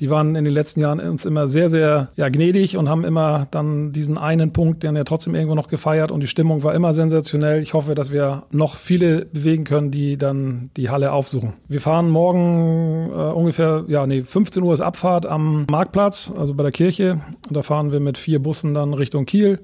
Die 0.00 0.10
waren 0.10 0.34
in 0.34 0.44
den 0.44 0.52
letzten 0.52 0.80
Jahren 0.80 0.98
uns 0.98 1.24
immer 1.24 1.46
sehr, 1.46 1.68
sehr 1.68 2.08
ja, 2.16 2.28
gnädig 2.28 2.76
und 2.76 2.88
haben 2.88 3.04
immer 3.04 3.46
dann 3.52 3.92
diesen 3.92 4.18
einen 4.18 4.52
Punkt, 4.52 4.82
den 4.82 4.96
ja 4.96 5.04
trotzdem 5.04 5.36
irgendwo 5.36 5.54
noch 5.54 5.68
gefeiert 5.68 6.10
und 6.10 6.20
die 6.20 6.26
Stimmung 6.26 6.64
war 6.64 6.74
immer 6.74 6.92
sensationell. 6.92 7.62
Ich 7.62 7.74
hoffe, 7.74 7.94
dass 7.94 8.10
wir 8.10 8.42
noch 8.50 8.74
viele 8.74 9.26
bewegen 9.26 9.62
können, 9.62 9.92
die 9.92 10.16
dann 10.16 10.70
die 10.76 10.90
Halle 10.90 11.12
aufsuchen. 11.12 11.54
Wir 11.68 11.80
fahren 11.80 12.10
morgen 12.10 13.10
äh, 13.12 13.14
ungefähr, 13.14 13.84
ja, 13.86 14.04
nee, 14.06 14.24
15 14.24 14.64
Uhr 14.64 14.72
ist 14.72 14.80
Abfahrt 14.80 15.26
am 15.26 15.64
Marktplatz, 15.70 16.32
also 16.36 16.54
bei 16.54 16.64
der 16.64 16.72
Kirche. 16.72 17.20
Und 17.48 17.56
da 17.56 17.62
fahren 17.62 17.92
wir 17.92 18.00
mit 18.00 18.18
vier 18.18 18.40
Bussen 18.40 18.74
dann 18.74 18.94
Richtung 18.94 19.26
Kiel. 19.26 19.60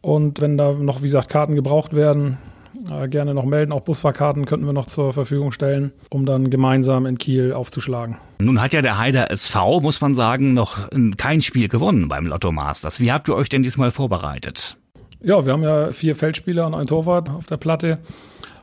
Und 0.00 0.40
wenn 0.40 0.56
da 0.56 0.72
noch, 0.72 1.00
wie 1.00 1.06
gesagt, 1.06 1.28
Karten 1.28 1.54
gebraucht 1.54 1.92
werden, 1.92 2.38
äh, 2.88 3.08
gerne 3.08 3.34
noch 3.34 3.44
melden. 3.44 3.72
Auch 3.72 3.80
Busfahrkarten 3.80 4.46
könnten 4.46 4.66
wir 4.66 4.72
noch 4.72 4.86
zur 4.86 5.12
Verfügung 5.12 5.52
stellen, 5.52 5.92
um 6.10 6.26
dann 6.26 6.50
gemeinsam 6.50 7.06
in 7.06 7.18
Kiel 7.18 7.52
aufzuschlagen. 7.52 8.18
Nun 8.38 8.60
hat 8.60 8.72
ja 8.72 8.82
der 8.82 8.98
Heider 8.98 9.30
SV, 9.30 9.80
muss 9.80 10.00
man 10.00 10.14
sagen, 10.14 10.54
noch 10.54 10.88
kein 11.16 11.40
Spiel 11.40 11.68
gewonnen 11.68 12.08
beim 12.08 12.26
Lotto 12.26 12.52
Masters. 12.52 13.00
Wie 13.00 13.12
habt 13.12 13.28
ihr 13.28 13.34
euch 13.34 13.48
denn 13.48 13.62
diesmal 13.62 13.90
vorbereitet? 13.90 14.76
Ja, 15.22 15.44
wir 15.44 15.52
haben 15.52 15.62
ja 15.62 15.92
vier 15.92 16.16
Feldspieler 16.16 16.66
und 16.66 16.74
einen 16.74 16.86
Torwart 16.86 17.28
auf 17.30 17.46
der 17.46 17.58
Platte. 17.58 17.98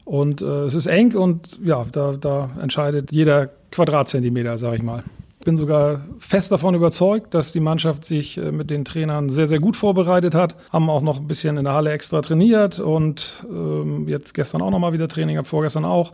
Und 0.05 0.41
äh, 0.41 0.45
es 0.63 0.73
ist 0.73 0.87
eng 0.87 1.13
und 1.15 1.59
ja, 1.63 1.85
da, 1.91 2.13
da 2.13 2.49
entscheidet 2.61 3.11
jeder 3.11 3.49
Quadratzentimeter, 3.71 4.57
sag 4.57 4.75
ich 4.75 4.81
mal 4.81 5.03
bin 5.45 5.57
sogar 5.57 6.01
fest 6.19 6.51
davon 6.51 6.75
überzeugt, 6.75 7.33
dass 7.33 7.51
die 7.51 7.59
Mannschaft 7.59 8.05
sich 8.05 8.37
äh, 8.37 8.51
mit 8.51 8.69
den 8.69 8.85
Trainern 8.85 9.29
sehr, 9.29 9.47
sehr 9.47 9.59
gut 9.59 9.75
vorbereitet 9.75 10.35
hat. 10.35 10.55
Haben 10.71 10.89
auch 10.89 11.01
noch 11.01 11.19
ein 11.19 11.27
bisschen 11.27 11.57
in 11.57 11.65
der 11.65 11.73
Halle 11.73 11.91
extra 11.91 12.21
trainiert 12.21 12.79
und 12.79 13.45
ähm, 13.49 14.07
jetzt 14.07 14.33
gestern 14.33 14.61
auch 14.61 14.71
nochmal 14.71 14.93
wieder 14.93 15.07
Training, 15.07 15.37
ab 15.37 15.47
vorgestern 15.47 15.85
auch. 15.85 16.13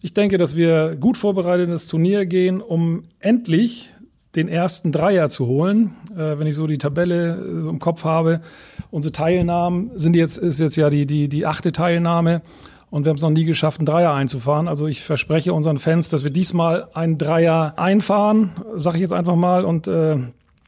Ich 0.00 0.14
denke, 0.14 0.38
dass 0.38 0.54
wir 0.54 0.96
gut 0.96 1.16
vorbereitet 1.16 1.68
ins 1.68 1.88
Turnier 1.88 2.26
gehen, 2.26 2.60
um 2.60 3.04
endlich 3.18 3.90
den 4.36 4.48
ersten 4.48 4.92
Dreier 4.92 5.28
zu 5.28 5.46
holen. 5.46 5.96
Äh, 6.12 6.38
wenn 6.38 6.46
ich 6.46 6.54
so 6.54 6.66
die 6.66 6.78
Tabelle 6.78 7.36
äh, 7.36 7.62
so 7.62 7.70
im 7.70 7.78
Kopf 7.78 8.04
habe, 8.04 8.42
unsere 8.90 9.12
Teilnahmen 9.12 9.90
sind 9.94 10.14
jetzt, 10.14 10.38
ist 10.38 10.60
jetzt 10.60 10.76
ja 10.76 10.90
die, 10.90 11.06
die, 11.06 11.28
die 11.28 11.46
achte 11.46 11.72
Teilnahme. 11.72 12.42
Und 12.90 13.04
wir 13.04 13.10
haben 13.10 13.16
es 13.16 13.22
noch 13.22 13.30
nie 13.30 13.44
geschafft, 13.44 13.80
einen 13.80 13.86
Dreier 13.86 14.14
einzufahren. 14.14 14.68
Also 14.68 14.86
ich 14.86 15.02
verspreche 15.02 15.52
unseren 15.52 15.78
Fans, 15.78 16.08
dass 16.08 16.24
wir 16.24 16.30
diesmal 16.30 16.88
einen 16.94 17.18
Dreier 17.18 17.74
einfahren, 17.76 18.52
sage 18.76 18.96
ich 18.96 19.02
jetzt 19.02 19.12
einfach 19.12 19.36
mal. 19.36 19.64
Und 19.64 19.88
äh, 19.88 20.16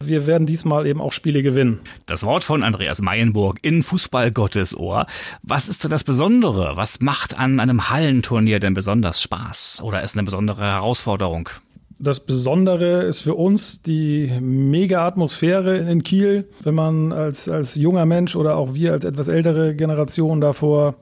wir 0.02 0.26
werden 0.26 0.46
diesmal 0.46 0.86
eben 0.86 1.00
auch 1.00 1.12
Spiele 1.12 1.42
gewinnen. 1.42 1.80
Das 2.06 2.24
Wort 2.24 2.42
von 2.44 2.62
Andreas 2.62 3.02
Meyenburg 3.02 3.58
in 3.62 3.82
Fußball 3.82 4.30
Gottes 4.30 4.76
Ohr. 4.76 5.06
Was 5.42 5.68
ist 5.68 5.84
denn 5.84 5.90
das 5.90 6.04
Besondere? 6.04 6.72
Was 6.74 7.00
macht 7.00 7.38
an 7.38 7.60
einem 7.60 7.90
Hallenturnier 7.90 8.60
denn 8.60 8.74
besonders 8.74 9.20
Spaß? 9.20 9.82
Oder 9.82 10.02
ist 10.02 10.16
eine 10.16 10.24
besondere 10.24 10.62
Herausforderung? 10.62 11.50
Das 11.98 12.20
Besondere 12.20 13.02
ist 13.02 13.20
für 13.20 13.34
uns 13.34 13.82
die 13.82 14.32
mega 14.40 15.06
Atmosphäre 15.06 15.76
in 15.76 16.02
Kiel, 16.02 16.48
wenn 16.62 16.74
man 16.74 17.12
als, 17.12 17.46
als 17.46 17.74
junger 17.74 18.06
Mensch 18.06 18.36
oder 18.36 18.56
auch 18.56 18.72
wir 18.72 18.92
als 18.92 19.04
etwas 19.04 19.28
ältere 19.28 19.74
Generation 19.74 20.40
davor 20.40 20.94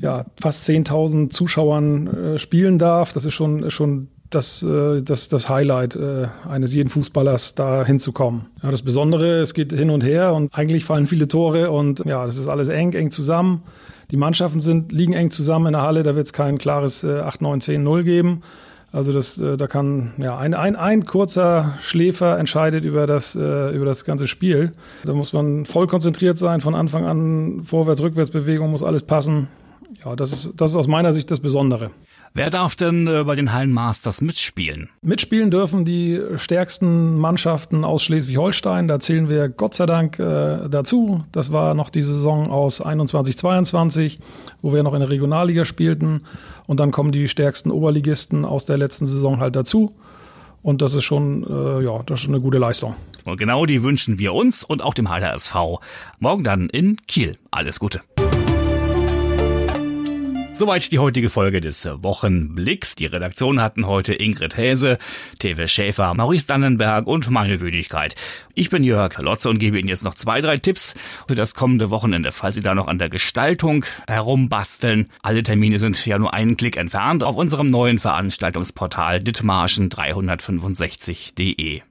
ja, 0.00 0.26
fast 0.40 0.68
10.000 0.68 1.30
Zuschauern 1.30 2.06
äh, 2.06 2.38
spielen 2.38 2.78
darf. 2.78 3.12
Das 3.12 3.24
ist 3.24 3.34
schon, 3.34 3.70
schon 3.70 4.08
das, 4.30 4.62
äh, 4.62 5.02
das, 5.02 5.28
das 5.28 5.48
Highlight 5.48 5.96
äh, 5.96 6.26
eines 6.48 6.74
jeden 6.74 6.90
Fußballers, 6.90 7.54
da 7.54 7.84
hinzukommen. 7.84 8.46
Ja, 8.62 8.70
das 8.70 8.82
Besondere, 8.82 9.40
es 9.40 9.54
geht 9.54 9.72
hin 9.72 9.90
und 9.90 10.04
her 10.04 10.34
und 10.34 10.54
eigentlich 10.54 10.84
fallen 10.84 11.06
viele 11.06 11.28
Tore 11.28 11.70
und 11.70 12.04
ja, 12.04 12.26
das 12.26 12.36
ist 12.36 12.48
alles 12.48 12.68
eng, 12.68 12.92
eng 12.92 13.10
zusammen. 13.10 13.62
Die 14.10 14.16
Mannschaften 14.16 14.60
sind, 14.60 14.92
liegen 14.92 15.12
eng 15.12 15.30
zusammen 15.30 15.66
in 15.66 15.72
der 15.74 15.82
Halle, 15.82 16.02
da 16.02 16.14
wird 16.14 16.26
es 16.26 16.32
kein 16.32 16.58
klares 16.58 17.04
äh, 17.04 17.20
8, 17.20 17.42
9, 17.42 17.60
10, 17.60 17.82
0 17.82 18.04
geben. 18.04 18.42
Also 18.90 19.12
das, 19.12 19.38
äh, 19.38 19.56
da 19.56 19.66
kann 19.66 20.14
ja 20.18 20.38
ein, 20.38 20.54
ein, 20.54 20.76
ein 20.76 21.04
kurzer 21.04 21.74
Schläfer 21.80 22.38
entscheidet 22.38 22.84
über 22.84 23.06
das, 23.06 23.34
über 23.34 23.84
das 23.84 24.04
ganze 24.04 24.26
Spiel. 24.26 24.72
Da 25.04 25.12
muss 25.12 25.32
man 25.32 25.66
voll 25.66 25.86
konzentriert 25.86 26.38
sein, 26.38 26.60
von 26.60 26.74
Anfang 26.74 27.04
an 27.06 27.60
Vorwärts, 27.64 28.02
Rückwärtsbewegung 28.02 28.70
muss 28.70 28.82
alles 28.82 29.02
passen 29.02 29.48
ja, 30.04 30.16
das 30.16 30.32
ist, 30.32 30.50
das 30.56 30.70
ist 30.70 30.76
aus 30.76 30.86
meiner 30.86 31.12
Sicht 31.12 31.30
das 31.30 31.40
Besondere. 31.40 31.90
Wer 32.34 32.50
darf 32.50 32.76
denn 32.76 33.06
äh, 33.06 33.24
bei 33.24 33.34
den 33.34 33.52
Hallenmasters 33.52 34.20
mitspielen? 34.20 34.90
Mitspielen 35.02 35.50
dürfen 35.50 35.84
die 35.84 36.20
stärksten 36.36 37.16
Mannschaften 37.16 37.84
aus 37.84 38.04
Schleswig-Holstein. 38.04 38.86
Da 38.86 39.00
zählen 39.00 39.28
wir 39.28 39.48
Gott 39.48 39.74
sei 39.74 39.86
Dank 39.86 40.18
äh, 40.18 40.68
dazu. 40.68 41.24
Das 41.32 41.52
war 41.52 41.74
noch 41.74 41.90
die 41.90 42.02
Saison 42.02 42.50
aus 42.50 42.84
21-22, 42.84 44.18
wo 44.62 44.72
wir 44.72 44.82
noch 44.82 44.94
in 44.94 45.00
der 45.00 45.10
Regionalliga 45.10 45.64
spielten. 45.64 46.22
Und 46.66 46.80
dann 46.80 46.90
kommen 46.90 47.12
die 47.12 47.28
stärksten 47.28 47.70
Oberligisten 47.70 48.44
aus 48.44 48.66
der 48.66 48.76
letzten 48.76 49.06
Saison 49.06 49.40
halt 49.40 49.56
dazu. 49.56 49.94
Und 50.62 50.82
das 50.82 50.94
ist 50.94 51.04
schon, 51.04 51.44
äh, 51.44 51.84
ja, 51.84 52.02
das 52.04 52.20
ist 52.20 52.24
schon 52.24 52.34
eine 52.34 52.42
gute 52.42 52.58
Leistung. 52.58 52.94
Und 53.24 53.38
genau 53.38 53.64
die 53.64 53.82
wünschen 53.82 54.18
wir 54.18 54.34
uns 54.34 54.64
und 54.64 54.82
auch 54.82 54.94
dem 54.94 55.08
Heiler 55.08 55.32
SV. 55.34 55.80
Morgen 56.18 56.44
dann 56.44 56.68
in 56.68 56.96
Kiel. 57.06 57.38
Alles 57.50 57.78
Gute. 57.78 58.00
Soweit 60.58 60.90
die 60.90 60.98
heutige 60.98 61.30
Folge 61.30 61.60
des 61.60 61.88
Wochenblicks. 62.02 62.96
Die 62.96 63.06
Redaktion 63.06 63.62
hatten 63.62 63.86
heute 63.86 64.12
Ingrid 64.12 64.56
Häse, 64.56 64.98
Teve 65.38 65.68
Schäfer, 65.68 66.12
Maurice 66.14 66.48
Dannenberg 66.48 67.06
und 67.06 67.30
meine 67.30 67.60
Würdigkeit. 67.60 68.16
Ich 68.54 68.68
bin 68.68 68.82
Jörg 68.82 69.16
Lotze 69.18 69.50
und 69.50 69.60
gebe 69.60 69.78
Ihnen 69.78 69.86
jetzt 69.86 70.02
noch 70.02 70.14
zwei, 70.14 70.40
drei 70.40 70.56
Tipps 70.56 70.96
für 71.28 71.36
das 71.36 71.54
kommende 71.54 71.90
Wochenende, 71.90 72.32
falls 72.32 72.56
Sie 72.56 72.60
da 72.60 72.74
noch 72.74 72.88
an 72.88 72.98
der 72.98 73.08
Gestaltung 73.08 73.84
herumbasteln. 74.08 75.08
Alle 75.22 75.44
Termine 75.44 75.78
sind 75.78 76.04
ja 76.04 76.18
nur 76.18 76.34
einen 76.34 76.56
Klick 76.56 76.76
entfernt 76.76 77.22
auf 77.22 77.36
unserem 77.36 77.70
neuen 77.70 78.00
Veranstaltungsportal 78.00 79.18
ditmarschen365.de. 79.18 81.82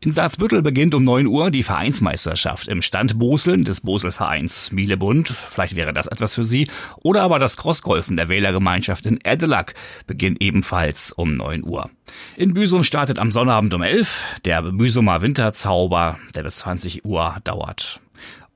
In 0.00 0.12
Salzbüttel 0.12 0.62
beginnt 0.62 0.94
um 0.94 1.04
9 1.04 1.26
Uhr 1.26 1.50
die 1.50 1.62
Vereinsmeisterschaft 1.62 2.68
im 2.68 2.80
Stand 2.80 3.18
Boseln 3.18 3.64
des 3.64 3.82
Boselvereins 3.82 4.72
Mielebund. 4.72 5.28
Vielleicht 5.28 5.76
wäre 5.76 5.92
das 5.92 6.06
etwas 6.06 6.34
für 6.34 6.44
Sie. 6.44 6.68
Oder 7.02 7.22
aber 7.22 7.38
das 7.38 7.56
Crossgolfen 7.56 8.13
der 8.16 8.28
Wählergemeinschaft 8.28 9.06
in 9.06 9.18
Erdelack 9.18 9.74
beginnt 10.06 10.40
ebenfalls 10.40 11.12
um 11.12 11.36
9 11.36 11.64
Uhr. 11.64 11.90
In 12.36 12.54
Büsum 12.54 12.84
startet 12.84 13.18
am 13.18 13.32
Sonnabend 13.32 13.74
um 13.74 13.82
11 13.82 14.40
der 14.44 14.62
Büsumer 14.62 15.22
Winterzauber, 15.22 16.18
der 16.34 16.42
bis 16.42 16.58
20 16.58 17.04
Uhr 17.04 17.36
dauert. 17.44 18.00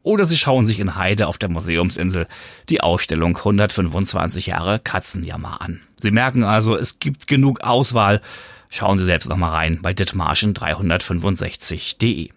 Oder 0.02 0.24
Sie 0.24 0.36
schauen 0.36 0.66
sich 0.66 0.80
in 0.80 0.96
Heide 0.96 1.26
auf 1.26 1.36
der 1.38 1.50
Museumsinsel 1.50 2.26
die 2.68 2.80
Ausstellung 2.80 3.36
125 3.36 4.46
Jahre 4.46 4.78
Katzenjammer 4.78 5.60
an. 5.60 5.82
Sie 6.00 6.10
merken 6.10 6.44
also, 6.44 6.74
es 6.76 6.98
gibt 6.98 7.26
genug 7.26 7.60
Auswahl. 7.60 8.22
Schauen 8.70 8.98
Sie 8.98 9.04
selbst 9.04 9.28
noch 9.28 9.36
mal 9.36 9.50
rein 9.50 9.80
bei 9.82 9.92
ditmarschen365.de. 9.92 12.30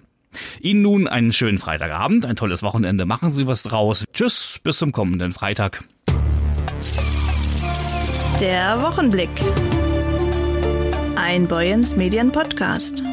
Ihnen 0.61 0.81
nun 0.81 1.07
einen 1.07 1.31
schönen 1.31 1.59
Freitagabend, 1.59 2.25
ein 2.25 2.35
tolles 2.35 2.63
Wochenende. 2.63 3.05
Machen 3.05 3.31
Sie 3.31 3.47
was 3.47 3.63
draus. 3.63 4.03
Tschüss, 4.13 4.59
bis 4.63 4.77
zum 4.77 4.91
kommenden 4.91 5.31
Freitag. 5.31 5.85
Der 8.41 8.81
Wochenblick. 8.81 9.29
Ein 11.15 11.47
Boyens 11.47 11.95
Medien 11.95 12.31
Podcast. 12.31 13.03